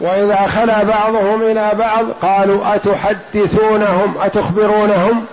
وإذا 0.00 0.46
خلا 0.46 0.82
بعضهم 0.82 1.42
إلى 1.42 1.70
بعض 1.78 2.04
قالوا 2.22 2.74
أتحدثونهم 2.74 4.18
أتخبرونهم 4.18 5.24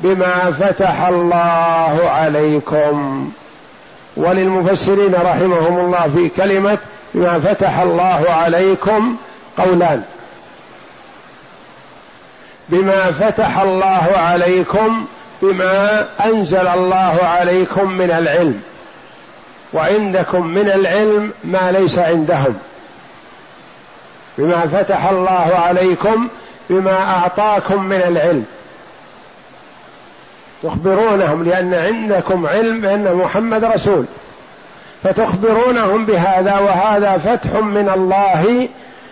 بما 0.00 0.50
فتح 0.60 1.06
الله 1.06 2.00
عليكم. 2.04 3.30
وللمفسرين 4.16 5.14
رحمهم 5.14 5.78
الله 5.78 6.10
في 6.14 6.28
كلمة 6.28 6.78
بما 7.14 7.38
فتح 7.38 7.78
الله 7.78 8.24
عليكم 8.28 9.16
قولان. 9.58 10.02
بما 12.68 13.10
فتح 13.10 13.58
الله 13.58 14.12
عليكم 14.16 15.06
بما 15.42 16.08
أنزل 16.24 16.66
الله 16.66 17.18
عليكم 17.22 17.92
من 17.92 18.10
العلم. 18.10 18.60
وعندكم 19.72 20.46
من 20.46 20.68
العلم 20.70 21.32
ما 21.44 21.72
ليس 21.72 21.98
عندهم. 21.98 22.54
بما 24.38 24.66
فتح 24.66 25.06
الله 25.06 25.52
عليكم 25.54 26.28
بما 26.70 26.96
أعطاكم 27.02 27.84
من 27.84 28.02
العلم. 28.02 28.44
تخبرونهم 30.62 31.44
لأن 31.44 31.74
عندكم 31.74 32.46
علم 32.46 32.80
بأن 32.80 33.14
محمد 33.14 33.64
رسول. 33.64 34.04
فتخبرونهم 35.02 36.04
بهذا 36.04 36.58
وهذا 36.58 37.18
فتح 37.18 37.54
من 37.54 37.88
الله 37.94 38.68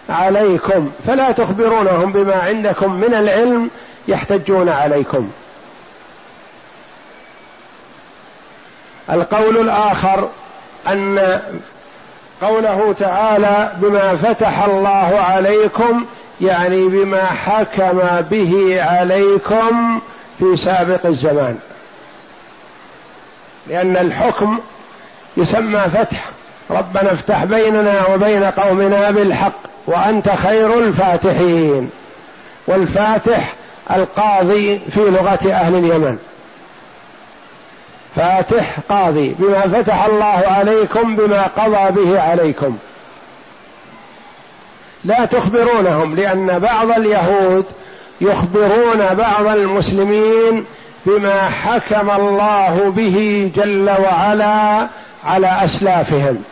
عليكم. 0.09 0.91
فلا 1.07 1.33
تخبرونهم 1.33 2.13
بما 2.13 2.35
عندكم 2.35 2.95
من 2.95 3.15
العلم 3.15 3.71
يحتجون 4.09 4.69
عليكم. 4.69 5.31
القول 9.11 9.57
الآخر 9.57 10.29
أن 10.89 11.41
قوله 12.43 12.95
تعالى 12.99 13.73
بما 13.77 14.17
فتح 14.17 14.63
الله 14.63 15.21
عليكم 15.21 16.07
يعني 16.41 16.89
بما 16.89 17.25
حكم 17.25 18.01
به 18.31 18.83
عليكم 18.83 20.01
في 20.39 20.57
سابق 20.57 21.07
الزمان. 21.07 21.59
لأن 23.67 23.97
الحكم 23.97 24.59
يسمى 25.37 25.81
فتح. 25.81 26.25
ربنا 26.71 27.13
افتح 27.13 27.45
بيننا 27.45 28.07
وبين 28.15 28.45
قومنا 28.45 29.11
بالحق. 29.11 29.70
وأنت 29.87 30.31
خير 30.31 30.79
الفاتحين. 30.79 31.91
والفاتح 32.67 33.55
القاضي 33.91 34.81
في 34.91 35.01
لغة 35.01 35.53
أهل 35.53 35.75
اليمن. 35.75 36.19
فاتح 38.17 38.77
قاضي 38.89 39.35
بما 39.39 39.61
فتح 39.61 40.05
الله 40.05 40.43
عليكم 40.47 41.17
بما 41.17 41.43
قضى 41.43 42.03
به 42.03 42.21
عليكم. 42.21 42.79
لا 45.05 45.25
تخبرونهم 45.25 46.17
لأن 46.17 46.59
بعض 46.59 46.91
اليهود 46.91 47.65
يخبرون 48.21 49.15
بعض 49.15 49.47
المسلمين 49.47 50.65
بما 51.07 51.49
حكم 51.49 52.11
الله 52.11 52.93
به 52.97 53.51
جل 53.57 53.91
وعلا 53.91 54.87
على 55.25 55.65
أسلافهم. 55.65 56.45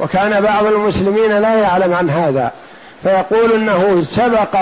وكان 0.00 0.40
بعض 0.40 0.64
المسلمين 0.64 1.38
لا 1.38 1.54
يعلم 1.54 1.94
عن 1.94 2.10
هذا. 2.10 2.52
فيقول 3.02 3.52
إنه 3.52 4.04
سبق 4.10 4.56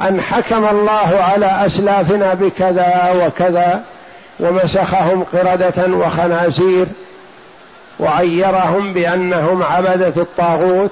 أن 0.00 0.20
حكم 0.20 0.64
الله 0.64 1.18
على 1.20 1.66
أسلافنا 1.66 2.34
بكذا 2.34 3.14
وكذا 3.26 3.82
ومسخهم 4.40 5.24
قردة 5.32 5.86
وخنازير 5.96 6.86
وعيرهم 8.00 8.92
بأنهم 8.92 9.62
عبدة 9.62 10.22
الطاغوت. 10.22 10.90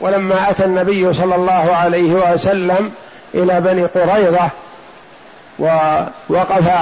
ولما 0.00 0.50
أتى 0.50 0.64
النبي 0.64 1.12
صلى 1.12 1.34
الله 1.34 1.74
عليه 1.74 2.32
وسلم 2.32 2.90
إلى 3.34 3.60
بني 3.60 3.84
قريظة 3.84 4.48
ووقف 5.58 6.72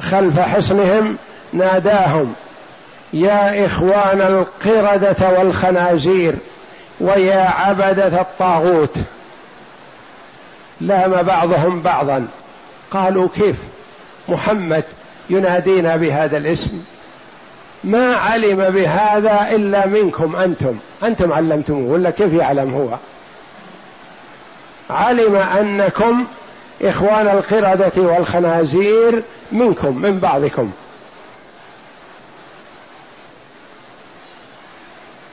خلف 0.00 0.40
حصنهم 0.40 1.16
ناداهم 1.52 2.34
يا 3.12 3.66
إخوان 3.66 4.20
القردة 4.20 5.38
والخنازير 5.38 6.34
ويا 7.00 7.50
عبدة 7.50 8.20
الطاغوت. 8.20 8.96
لام 10.80 11.22
بعضهم 11.22 11.82
بعضا. 11.82 12.26
قالوا 12.90 13.28
كيف 13.34 13.56
محمد 14.28 14.84
ينادينا 15.30 15.96
بهذا 15.96 16.36
الاسم؟ 16.36 16.82
ما 17.84 18.16
علم 18.16 18.56
بهذا 18.56 19.48
إلا 19.50 19.86
منكم 19.86 20.36
أنتم. 20.36 20.74
أنتم 21.02 21.32
علمتموه 21.32 21.92
ولا 21.92 22.10
كيف 22.10 22.32
يعلم 22.32 22.74
هو؟ 22.74 22.96
علم 24.90 25.36
أنكم 25.36 26.26
إخوان 26.82 27.28
القردة 27.28 28.02
والخنازير 28.02 29.22
منكم 29.52 30.02
من 30.02 30.18
بعضكم. 30.18 30.70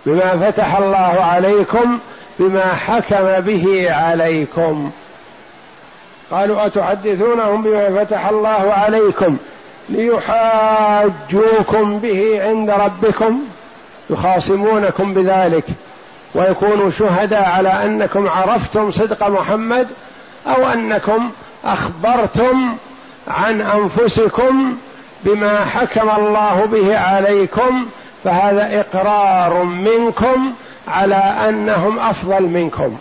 بما 0.05 0.51
فتح 0.51 0.77
الله 0.77 1.23
عليكم 1.23 1.99
بما 2.39 2.75
حكم 2.75 3.39
به 3.39 3.93
عليكم. 3.93 4.91
قالوا 6.31 6.65
أتحدثونهم 6.65 7.61
بما 7.63 7.89
فتح 7.89 8.27
الله 8.27 8.73
عليكم؟ 8.73 9.37
ليحاجوكم 9.89 10.99
به 11.99 12.43
عند 12.43 12.69
ربكم 12.69 13.39
يخاصمونكم 14.09 15.13
بذلك 15.13 15.65
ويكونوا 16.35 16.91
شهداء 16.91 17.49
على 17.49 17.69
أنكم 17.69 18.27
عرفتم 18.29 18.91
صدق 18.91 19.27
محمد 19.27 19.87
أو 20.47 20.69
أنكم 20.69 21.31
أخبرتم 21.65 22.75
عن 23.27 23.61
أنفسكم 23.61 24.75
بما 25.23 25.65
حكم 25.65 26.09
الله 26.09 26.65
به 26.65 26.97
عليكم 26.97 27.85
فهذا 28.25 28.79
إقرار 28.79 29.63
منكم 29.63 30.53
على 30.87 31.15
أنهم 31.15 31.99
أفضل 31.99 32.43
منكم. 32.43 32.97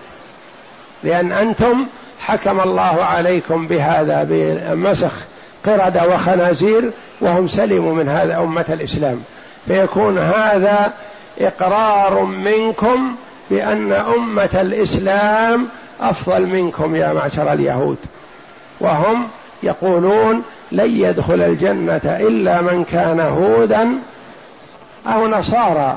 لأن 1.05 1.33
أنتم 1.33 1.87
حكم 2.21 2.61
الله 2.61 3.05
عليكم 3.05 3.67
بهذا 3.67 4.27
بمسخ 4.31 5.25
قردة 5.67 6.09
وخنازير 6.15 6.91
وهم 7.21 7.49
سلموا 7.49 7.95
من 7.95 8.09
هذا 8.09 8.39
أمة 8.39 8.65
الإسلام. 8.69 9.21
فيكون 9.67 10.19
هذا 10.19 10.93
إقرار 11.41 12.25
منكم 12.25 13.15
بأن 13.51 13.93
أمة 13.93 14.51
الإسلام 14.55 15.69
أفضل 16.01 16.47
منكم 16.47 16.97
يا 16.97 17.13
معشر 17.13 17.53
اليهود. 17.53 17.99
وهم 18.81 19.29
يقولون 19.63 20.43
لن 20.73 20.91
يدخل 21.01 21.41
الجنة 21.41 22.03
إلا 22.05 22.63
من 22.63 22.85
كان 22.85 23.21
هودا 23.21 23.99
أو 25.07 25.29
نصارى. 25.29 25.97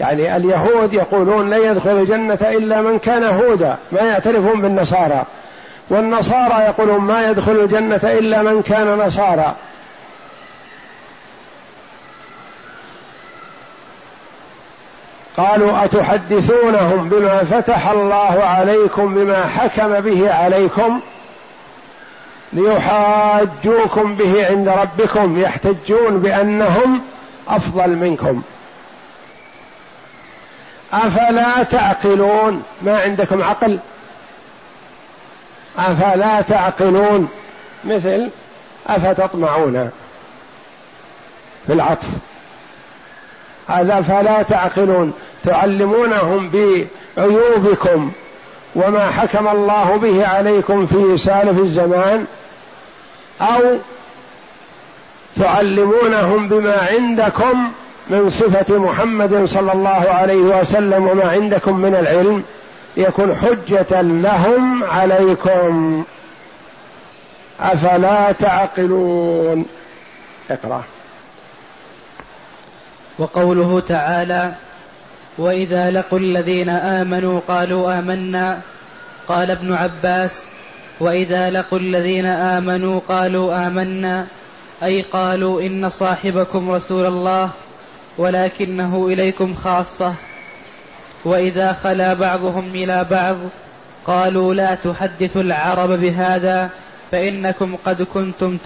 يعني 0.00 0.36
اليهود 0.36 0.94
يقولون 0.94 1.50
لن 1.50 1.70
يدخل 1.70 1.90
الجنة 1.90 2.38
إلا 2.42 2.82
من 2.82 2.98
كان 2.98 3.24
هودا 3.24 3.76
ما 3.92 4.00
يعترفون 4.00 4.60
بالنصارى. 4.60 5.24
والنصارى 5.90 6.54
يقولون 6.64 7.00
ما 7.00 7.28
يدخل 7.30 7.52
الجنة 7.52 8.00
إلا 8.04 8.42
من 8.42 8.62
كان 8.62 8.98
نصارى. 8.98 9.54
قالوا 15.36 15.84
أتحدثونهم 15.84 17.08
بما 17.08 17.44
فتح 17.44 17.88
الله 17.88 18.44
عليكم 18.44 19.14
بما 19.14 19.46
حكم 19.46 20.00
به 20.00 20.34
عليكم؟ 20.34 21.00
ليحاجوكم 22.52 24.14
به 24.14 24.46
عند 24.50 24.68
ربكم 24.68 25.38
يحتجون 25.38 26.18
بأنهم 26.18 27.02
أفضل 27.48 27.90
منكم. 27.90 28.42
أفلا 30.92 31.62
تعقلون؟ 31.62 32.62
ما 32.82 33.00
عندكم 33.00 33.42
عقل؟ 33.42 33.78
أفلا 35.78 36.40
تعقلون؟ 36.40 37.28
مثل 37.84 38.30
أفتطمعون 38.86 39.90
في 41.66 41.72
العطف. 41.72 42.08
هذا 43.68 44.00
فلا 44.00 44.42
تعقلون. 44.42 45.12
تعلمونهم 45.44 46.50
بعيوبكم 47.16 48.12
وما 48.74 49.10
حكم 49.10 49.48
الله 49.48 49.96
به 49.96 50.26
عليكم 50.26 50.86
في 50.86 51.18
سالف 51.18 51.58
الزمان 51.58 52.26
أو 53.40 53.78
تعلمونهم 55.36 56.48
بما 56.48 56.76
عندكم 56.90 57.72
من 58.10 58.30
صفة 58.30 58.78
محمد 58.78 59.44
صلى 59.44 59.72
الله 59.72 59.88
عليه 59.90 60.36
وسلم 60.36 61.08
وما 61.08 61.28
عندكم 61.28 61.76
من 61.76 61.94
العلم 61.94 62.42
يكون 62.96 63.34
حجة 63.34 64.00
لهم 64.00 64.84
عليكم. 64.84 66.04
أفلا 67.60 68.32
تعقلون؟ 68.32 69.66
اقرأ. 70.50 70.84
وقوله 73.18 73.80
تعالى 73.80 74.52
وإذا 75.38 75.90
لقوا 75.90 76.18
الذين 76.18 76.68
آمنوا 76.68 77.40
قالوا 77.48 77.98
آمنا. 77.98 78.60
قال 79.28 79.50
ابن 79.50 79.72
عباس 79.72 80.44
وإذا 81.00 81.50
لقوا 81.50 81.78
الذين 81.78 82.26
آمنوا 82.26 83.00
قالوا 83.08 83.66
آمنا. 83.66 84.26
أي 84.82 85.02
قالوا 85.02 85.60
إن 85.60 85.90
صاحبكم 85.90 86.70
رسول 86.70 87.06
الله 87.06 87.50
ولكنه 88.18 89.06
إليكم 89.06 89.54
خاصة. 89.54 90.14
وإذا 91.24 91.72
خلا 91.72 92.14
بعضهم 92.14 92.64
إلى 92.74 93.06
بعض 93.10 93.36
قالوا 94.06 94.54
لا 94.54 94.74
تحدثوا 94.74 95.42
العرب 95.42 95.90
بهذا 95.90 96.70
فإنكم 97.10 97.76
قد 97.84 98.02
كنتم 98.02 98.58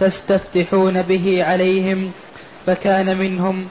تستفتحون 0.00 1.02
به 1.02 1.44
عليهم 1.44 2.10
فكان 2.66 3.16
منهم. 3.16 3.68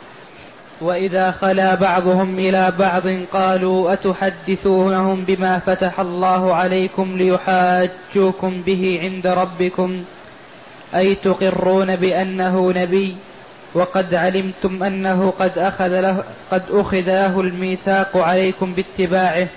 وإذا 0.81 1.31
خلا 1.31 1.75
بعضهم 1.75 2.39
إلى 2.39 2.73
بعض 2.79 3.07
قالوا 3.33 3.93
أتحدثونهم 3.93 5.23
بما 5.23 5.59
فتح 5.59 5.99
الله 5.99 6.53
عليكم 6.55 7.17
ليحاجوكم 7.17 8.61
به 8.65 8.99
عند 9.01 9.27
ربكم؟ 9.27 10.03
أي 10.95 11.15
تقرون 11.15 11.95
بأنه 11.95 12.71
نبي 12.71 13.15
وقد 13.73 14.13
علمتم 14.13 14.83
أنه 14.83 15.33
قد 15.39 15.57
أخذ 15.57 16.01
له 16.01 16.23
قد 16.51 16.63
اخذ 16.71 17.01
له 17.05 17.41
الميثاق 17.41 18.17
عليكم 18.17 18.73
باتباعه. 18.73 19.47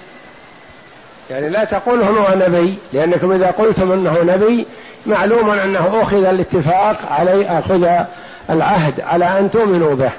يعني 1.30 1.48
لا 1.48 1.64
تقول 1.64 2.02
هو 2.02 2.34
نبي 2.36 2.78
لأنكم 2.92 3.32
إذا 3.32 3.50
قلتم 3.50 3.92
أنه 3.92 4.22
نبي 4.22 4.66
معلوم 5.06 5.50
أنه 5.50 6.02
أخذ 6.02 6.24
الاتفاق 6.24 7.12
عليه 7.12 7.58
أخذ 7.58 7.88
العهد 8.50 9.00
على 9.00 9.38
أن 9.38 9.50
تؤمنوا 9.50 9.94
به. 9.94 10.12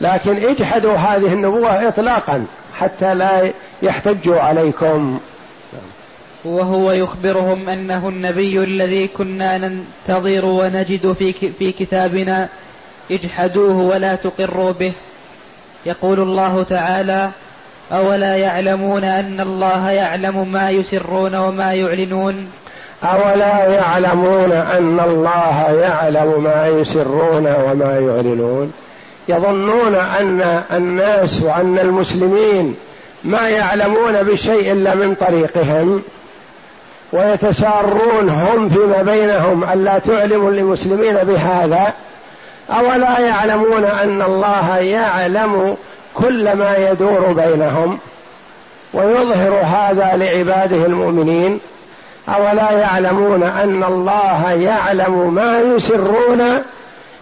لكن 0.00 0.36
اجحدوا 0.36 0.96
هذه 0.96 1.32
النبوة 1.32 1.88
اطلاقا 1.88 2.46
حتى 2.78 3.14
لا 3.14 3.52
يحتجوا 3.82 4.40
عليكم. 4.40 5.20
وهو 6.46 6.92
يخبرهم 6.92 7.68
أنه 7.68 8.08
النبي 8.08 8.64
الذي 8.64 9.08
كنا 9.08 9.58
ننتظر 9.58 10.44
ونجد 10.44 11.12
في 11.12 11.32
في 11.32 11.72
كتابنا 11.72 12.48
اجحدوه 13.10 13.76
ولا 13.76 14.14
تقروا 14.14 14.72
به. 14.72 14.92
يقول 15.86 16.20
الله 16.20 16.62
تعالى 16.62 17.30
أولا 17.92 18.36
يعلمون 18.36 19.04
أن 19.04 19.40
الله 19.40 19.90
يعلم 19.90 20.52
ما 20.52 20.70
يسرون 20.70 21.34
وما 21.34 21.74
يعلنون. 21.74 22.48
أولا 23.02 23.74
يعلمون 23.74 24.52
أن 24.52 25.00
الله 25.00 25.80
يعلم 25.80 26.42
ما 26.42 26.66
يسرون 26.66 27.46
وما 27.46 27.98
يعلنون. 27.98 28.72
يظنون 29.28 29.94
أن 29.94 30.62
الناس 30.72 31.42
وأن 31.42 31.78
المسلمين 31.78 32.74
ما 33.24 33.48
يعلمون 33.48 34.22
بشيء 34.22 34.72
إلا 34.72 34.94
من 34.94 35.14
طريقهم. 35.14 36.02
ويتسارون 37.12 38.28
هم 38.28 38.68
فيما 38.68 39.02
بينهم 39.02 39.64
ألا 39.64 39.98
تعلموا 39.98 40.50
للمسلمين 40.50 41.14
بهذا؟ 41.14 41.92
أولا 42.70 43.20
يعلمون 43.20 43.84
أن 43.84 44.22
الله 44.22 44.76
يعلم 44.76 45.76
كل 46.14 46.52
ما 46.52 46.76
يدور 46.76 47.32
بينهم؟ 47.32 47.98
ويظهر 48.94 49.60
هذا 49.64 50.16
لعباده 50.16 50.86
المؤمنين. 50.86 51.60
أولا 52.28 52.70
يعلمون 52.70 53.42
أن 53.42 53.84
الله 53.84 54.50
يعلم 54.50 55.34
ما 55.34 55.60
يسرون 55.60 56.62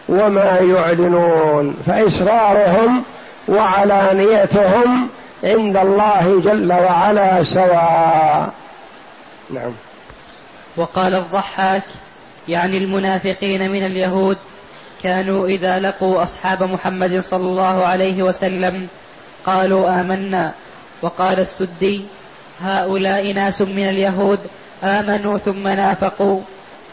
وما 0.09 0.59
يعلنون؟ 0.61 1.77
فإسرارهم 1.87 3.03
وعلانيتهم 3.49 5.09
عند 5.45 5.77
الله 5.77 6.41
جل 6.45 6.73
وعلا 6.73 7.45
سواء. 7.45 8.64
نعم. 9.51 9.73
وقال 10.77 11.15
الضحاك 11.15 11.85
يعني 12.49 12.79
المنافقين 12.79 13.71
من 13.71 13.87
اليهود 13.87 14.37
كانوا 15.03 15.47
إذا 15.49 15.81
لقوا 15.81 16.23
أصحاب 16.23 16.63
محمد 16.63 17.21
صلى 17.21 17.43
الله 17.43 17.85
عليه 17.85 18.23
وسلم 18.23 18.89
قالوا 19.47 20.01
آمنا. 20.01 20.55
وقال 21.03 21.41
السدي 21.41 22.07
هؤلاء 22.61 23.33
ناس 23.33 23.63
من 23.63 23.89
اليهود 23.89 24.39
آمنوا 24.85 25.39
ثم 25.39 25.69
نافقوا 25.69 26.41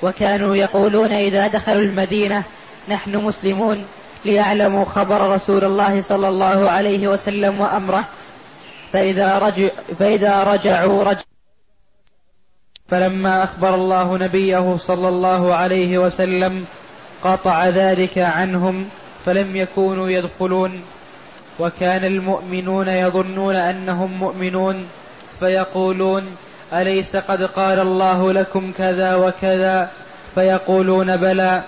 وكانوا 0.02 0.56
يقولون 0.56 1.12
إذا 1.12 1.48
دخلوا 1.48 1.82
المدينة 1.82 2.44
نحن 2.90 3.16
مسلمون 3.16 3.86
ليعلموا 4.26 4.86
خبر 4.86 5.30
رسول 5.30 5.64
الله 5.64 6.02
صلى 6.02 6.28
الله 6.28 6.70
عليه 6.70 7.08
وسلم 7.08 7.62
وأمره. 7.62 8.04
فإذا, 8.94 9.40
رجع 9.40 9.70
فإذا 10.00 10.44
رجعوا 10.44 11.04
رجع 11.04 11.21
فلما 12.92 13.44
أخبر 13.44 13.76
الله 13.76 14.18
نبيه 14.18 14.78
صلى 14.78 15.08
الله 15.08 15.56
عليه 15.56 15.98
وسلم 15.98 16.66
قطع 17.24 17.68
ذلك 17.68 18.18
عنهم 18.18 18.86
فلم 19.26 19.56
يكونوا 19.56 20.10
يدخلون. 20.10 20.82
وكان 21.60 22.06
المؤمنون 22.06 22.88
يظنون 22.88 23.56
أنهم 23.56 24.12
مؤمنون 24.20 24.88
فيقولون 25.40 26.24
أليس 26.74 27.16
قد 27.16 27.44
قال 27.44 27.80
الله 27.80 28.34
لكم 28.34 28.72
كذا 28.78 29.16
وكذا؟ 29.16 29.90
فيقولون 30.36 31.18
بلى. 31.18 31.64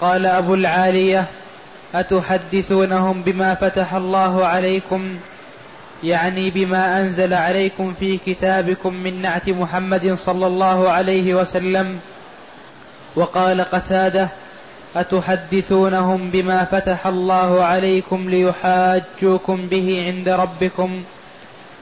قال 0.00 0.26
أبو 0.26 0.54
العالية 0.54 1.26
أتحدثونهم 1.94 3.22
بما 3.22 3.54
فتح 3.54 3.94
الله 3.94 4.46
عليكم؟ 4.46 5.16
يعني 6.06 6.50
بما 6.50 7.00
أنزل 7.00 7.34
عليكم 7.34 7.94
في 8.00 8.18
كتابكم 8.26 8.94
من 8.94 9.22
نعت 9.22 9.48
محمد 9.48 10.14
صلى 10.14 10.46
الله 10.46 10.88
عليه 10.88 11.34
وسلم 11.34 11.98
وقال 13.16 13.60
قتادة 13.60 14.28
أتحدثونهم 14.96 16.30
بما 16.30 16.64
فتح 16.64 17.06
الله 17.06 17.64
عليكم 17.64 18.30
ليحاجوكم 18.30 19.66
به 19.66 20.04
عند 20.06 20.28
ربكم؟ 20.28 21.02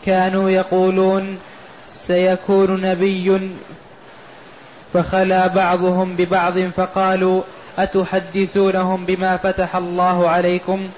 كانوا 0.06 0.50
يقولون 0.50 1.38
سيكون 1.87 2.80
نبي 2.80 3.50
فخلا 4.92 5.46
بعضهم 5.46 6.16
ببعض 6.16 6.58
فقالوا 6.58 7.42
أتحدثونهم 7.78 9.04
بما 9.04 9.37
فتح 9.37 9.76
الله 9.76 10.28
عليكم؟ 10.28 10.88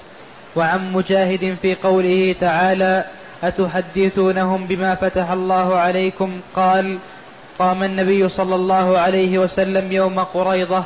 وعن 0.55 0.91
مجاهد 0.91 1.57
في 1.61 1.75
قوله 1.75 2.35
تعالى 2.39 3.05
أتحدثونهم 3.43 4.65
بما 4.65 4.95
فتح 4.95 5.31
الله 5.31 5.75
عليكم؟ 5.75 6.31
قال 6.55 6.97
قام 7.59 7.83
النبي 7.83 8.29
صلى 8.29 8.55
الله 8.55 8.99
عليه 8.99 9.37
وسلم 9.37 9.91
يوم 9.91 10.19
قريضة 10.19 10.83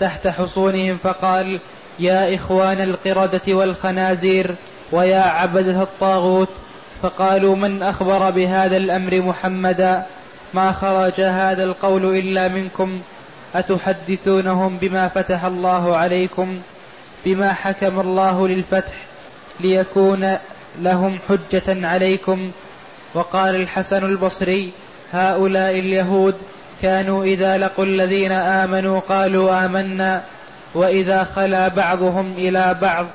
تحت 0.00 0.28
حصونهم 0.28 0.96
فقال 0.96 1.60
يا 1.98 2.34
إخوان 2.34 2.80
القردة 2.80 3.54
والخنازير 3.54 4.54
ويا 4.92 5.20
عبدة 5.20 5.82
الطاغوت. 5.82 6.48
فقالوا 7.02 7.56
من 7.56 7.82
أخبر 7.82 8.30
بهذا 8.30 8.76
الأمر 8.76 9.22
محمدا؟ 9.22 10.06
ما 10.54 10.72
خرج 10.72 11.20
هذا 11.20 11.64
القول 11.64 12.16
إلا 12.16 12.48
منكم. 12.48 13.00
أتحدثونهم 13.54 14.76
بما 14.76 15.08
فتح 15.08 15.44
الله 15.44 15.96
عليكم؟ 15.96 16.58
بما 17.24 17.52
حكم 17.52 18.00
الله 18.00 18.48
للفتح 18.48 18.94
ليكون 19.60 20.36
لهم 20.78 21.18
حجة 21.28 21.86
عليكم. 21.86 22.50
وقال 23.14 23.54
الحسن 23.54 24.04
البصري 24.04 24.72
هؤلاء 25.12 25.78
اليهود 25.78 26.34
كانوا 26.82 27.24
إذا 27.24 27.58
لقوا 27.58 27.84
الذين 27.84 28.32
آمنوا 28.32 29.00
قالوا 29.00 29.64
آمنا 29.64 30.22
وإذا 30.74 31.24
خلا 31.24 31.68
بعضهم 31.68 32.32
إلى 32.38 32.78
بعض 32.80 33.06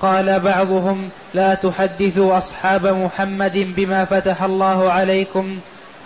قال 0.00 0.40
بعضهم 0.40 1.08
لا 1.34 1.54
تحدثوا 1.54 2.38
أصحاب 2.38 2.86
محمد 2.86 3.74
بما 3.76 4.04
فتح 4.04 4.42
الله 4.42 4.92
عليكم 4.92 5.58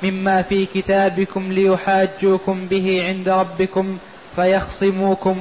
مما 0.03 0.43
في 0.43 0.67
كتابكم 0.67 1.53
ليحاجوكم 1.53 2.67
به 2.67 3.07
عند 3.09 3.29
ربكم 3.29 3.99
فيخصموكم. 4.37 5.37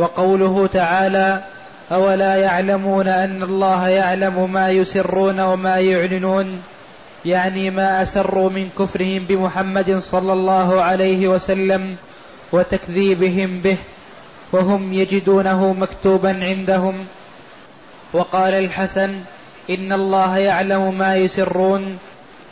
وقوله 0.00 0.66
تعالى 0.66 1.42
أولا 1.92 2.36
يعلمون 2.36 3.08
أن 3.08 3.42
الله 3.42 3.88
يعلم 3.88 4.52
ما 4.52 4.70
يسرون 4.70 5.40
وما 5.40 5.76
يعلنون 5.78 6.62
يعني 7.24 7.70
ما 7.70 8.02
أسروا 8.02 8.50
من 8.50 8.70
كفرهم 8.78 9.24
بمحمد 9.24 9.98
صلى 9.98 10.32
الله 10.32 10.82
عليه 10.82 11.28
وسلم 11.28 11.96
وتكذيبهم 12.52 13.60
به 13.60 13.78
وهم 14.52 14.92
يجدونه 14.92 15.72
مكتوبا 15.72 16.44
عندهم. 16.44 17.06
وقال 18.12 18.54
الحسن 18.54 19.10
إن 19.70 19.92
الله 19.92 20.38
يعلم 20.38 20.98
ما 20.98 21.16
يسرون 21.16 21.98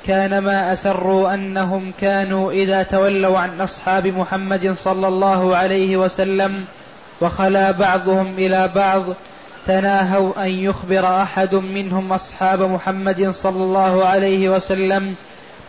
كان 0.06 0.38
ما 0.38 0.72
أسروا 0.72 1.34
أنهم 1.34 1.92
كانوا 2.00 2.52
إذا 2.52 2.82
تولوا 2.82 3.38
عن 3.38 3.60
أصحاب 3.60 4.06
محمد 4.06 4.72
صلى 4.72 5.08
الله 5.08 5.56
عليه 5.56 5.96
وسلم 5.96 6.64
وخلا 7.20 7.70
بعضهم 7.70 8.34
إلى 8.38 8.70
بعض. 8.74 9.04
تناهوا 9.66 10.44
أن 10.44 10.50
يخبر 10.50 11.22
أحد 11.22 11.54
منهم 11.54 12.12
أصحاب 12.12 12.62
محمد 12.62 13.30
صلى 13.30 13.62
الله 13.64 14.04
عليه 14.04 14.48
وسلم 14.48 15.14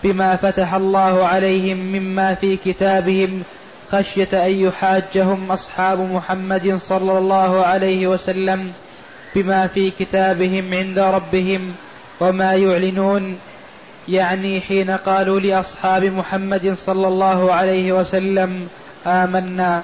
بما 0.03 0.35
فتح 0.35 0.73
الله 0.73 1.25
عليهم 1.25 1.77
مما 1.77 2.33
في 2.33 2.57
كتابهم 2.57 3.43
خشية 3.91 4.45
أن 4.45 4.51
يحاجهم 4.51 5.51
أصحاب 5.51 5.99
محمد 5.99 6.75
صلى 6.75 7.17
الله 7.17 7.65
عليه 7.65 8.07
وسلم 8.07 8.71
بما 9.35 9.67
في 9.67 9.91
كتابهم 9.91 10.73
عند 10.73 10.99
ربهم. 10.99 11.73
وما 12.19 12.53
يعلنون 12.53 13.37
يعني 14.07 14.61
حين 14.61 14.91
قالوا 14.91 15.39
لأصحاب 15.39 16.03
محمد 16.03 16.73
صلى 16.73 17.07
الله 17.07 17.53
عليه 17.53 17.91
وسلم 17.91 18.67
آمنا. 19.07 19.83